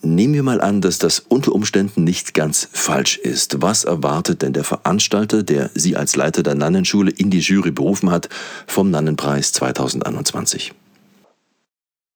Nehmen 0.00 0.32
wir 0.32 0.42
mal 0.42 0.62
an, 0.62 0.80
dass 0.80 0.96
das 0.96 1.18
unter 1.18 1.52
Umständen 1.52 2.04
nicht 2.04 2.32
ganz 2.32 2.70
falsch 2.72 3.18
ist. 3.18 3.60
Was 3.60 3.84
erwartet 3.84 4.40
denn 4.40 4.54
der 4.54 4.64
Veranstalter, 4.64 5.42
der 5.42 5.68
Sie 5.74 5.94
als 5.94 6.16
Leiter 6.16 6.42
der 6.42 6.54
Nannenschule 6.54 7.10
in 7.10 7.28
die 7.28 7.40
Jury 7.40 7.70
berufen 7.70 8.10
hat, 8.10 8.30
vom 8.66 8.90
Nannenpreis 8.90 9.52
2021? 9.52 10.72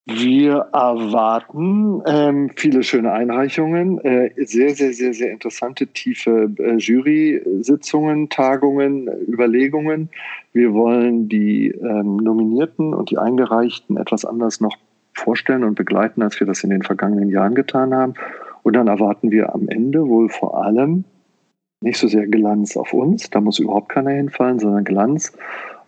Wir 0.05 0.67
erwarten 0.73 2.03
ähm, 2.07 2.51
viele 2.57 2.83
schöne 2.83 3.13
Einreichungen, 3.13 3.99
äh, 3.99 4.33
sehr, 4.45 4.75
sehr, 4.75 4.93
sehr, 4.93 5.15
sehr 5.15 5.31
interessante, 5.31 5.87
tiefe 5.87 6.51
äh, 6.59 6.75
Jury-Sitzungen, 6.75 8.29
Tagungen, 8.29 9.09
Überlegungen. 9.29 10.11
Wir 10.53 10.75
wollen 10.75 11.29
die 11.29 11.69
ähm, 11.69 12.17
Nominierten 12.17 12.95
und 12.95 13.13
die 13.13 13.19
Eingereichten 13.19 13.97
etwas 13.97 14.25
anders 14.25 14.61
noch 14.61 14.77
vorstellen 15.15 15.63
und 15.63 15.77
begleiten, 15.77 16.23
als 16.23 16.41
wir 16.41 16.49
das 16.49 16.65
in 16.65 16.71
den 16.71 16.83
vergangenen 16.83 17.29
Jahren 17.29 17.55
getan 17.55 17.95
haben. 17.95 18.15
Und 18.65 18.75
dann 18.75 18.89
erwarten 18.89 19.31
wir 19.31 19.55
am 19.55 19.69
Ende 19.69 20.09
wohl 20.09 20.29
vor 20.29 20.65
allem 20.65 21.05
nicht 21.81 21.99
so 21.99 22.09
sehr 22.09 22.27
Glanz 22.27 22.77
auf 22.77 22.93
uns, 22.93 23.31
da 23.31 23.41
muss 23.41 23.59
überhaupt 23.59 23.89
keiner 23.89 24.11
hinfallen, 24.11 24.59
sondern 24.59 24.85
Glanz 24.85 25.33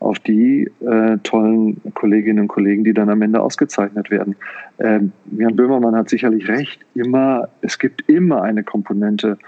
auf 0.04 0.18
die 0.18 0.70
äh, 0.80 1.16
tollen 1.22 1.80
Kolleginnen 1.94 2.40
und 2.40 2.48
Kollegen, 2.48 2.84
die 2.84 2.92
dann 2.92 3.08
am 3.08 3.22
Ende 3.22 3.40
ausgezeichnet 3.40 4.10
werden. 4.10 4.36
Ähm, 4.78 5.12
Jan 5.36 5.56
Böhmermann 5.56 5.96
hat 5.96 6.10
sicherlich 6.10 6.46
recht, 6.46 6.80
immer, 6.94 7.48
es 7.62 7.78
gibt 7.78 8.06
immer 8.08 8.42
eine 8.42 8.62
Komponente, 8.62 9.38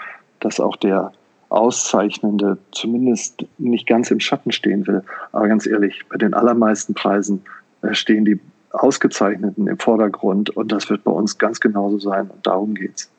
dass 0.41 0.59
auch 0.59 0.77
der 0.77 1.13
Auszeichnende 1.51 2.59
zumindest 2.73 3.47
nicht 3.59 3.87
ganz 3.87 4.11
im 4.11 4.19
Schatten 4.19 4.51
stehen 4.51 4.87
will. 4.87 5.03
Aber 5.33 5.47
ganz 5.47 5.67
ehrlich, 5.67 6.03
bei 6.09 6.17
den 6.17 6.33
allermeisten 6.33 6.95
Preisen 6.95 7.43
äh, 7.83 7.95
stehen 7.95 8.25
die 8.25 8.41
Ausgezeichneten 8.71 9.67
im 9.69 9.79
Vordergrund 9.79 10.51
und 10.51 10.73
das 10.73 10.89
wird 10.89 11.05
bei 11.05 11.13
uns 11.13 11.39
ganz 11.39 11.61
genauso 11.61 11.99
sein 11.99 12.31
und 12.31 12.47
darum 12.47 12.75
geht's. 12.75 13.11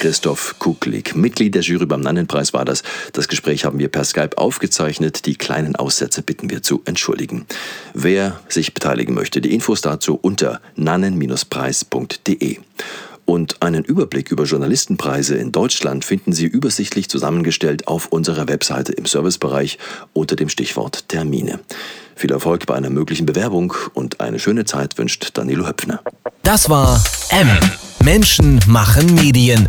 Christoph 0.00 0.56
Kuklik, 0.58 1.14
Mitglied 1.14 1.54
der 1.54 1.60
Jury 1.60 1.84
beim 1.84 2.00
Nannenpreis 2.00 2.54
war 2.54 2.64
das. 2.64 2.82
Das 3.12 3.28
Gespräch 3.28 3.66
haben 3.66 3.78
wir 3.78 3.88
per 3.88 4.04
Skype 4.04 4.38
aufgezeichnet. 4.38 5.26
Die 5.26 5.34
kleinen 5.34 5.76
Aussätze 5.76 6.22
bitten 6.22 6.48
wir 6.48 6.62
zu 6.62 6.80
entschuldigen. 6.86 7.44
Wer 7.92 8.40
sich 8.48 8.72
beteiligen 8.72 9.12
möchte, 9.12 9.42
die 9.42 9.52
Infos 9.52 9.82
dazu 9.82 10.18
unter 10.20 10.62
nannen-preis.de. 10.74 12.56
Und 13.26 13.62
einen 13.62 13.84
Überblick 13.84 14.30
über 14.30 14.44
Journalistenpreise 14.44 15.36
in 15.36 15.52
Deutschland 15.52 16.06
finden 16.06 16.32
Sie 16.32 16.46
übersichtlich 16.46 17.10
zusammengestellt 17.10 17.86
auf 17.86 18.06
unserer 18.06 18.48
Webseite 18.48 18.92
im 18.92 19.04
Servicebereich 19.04 19.78
unter 20.14 20.34
dem 20.34 20.48
Stichwort 20.48 21.10
Termine. 21.10 21.60
Viel 22.16 22.32
Erfolg 22.32 22.64
bei 22.64 22.74
einer 22.74 22.90
möglichen 22.90 23.26
Bewerbung 23.26 23.74
und 23.92 24.20
eine 24.20 24.38
schöne 24.38 24.64
Zeit 24.64 24.96
wünscht 24.96 25.32
Danilo 25.34 25.68
Höpfner. 25.68 26.00
Das 26.42 26.70
war 26.70 27.04
M. 27.28 27.48
Menschen 28.02 28.60
machen 28.66 29.14
Medien. 29.14 29.68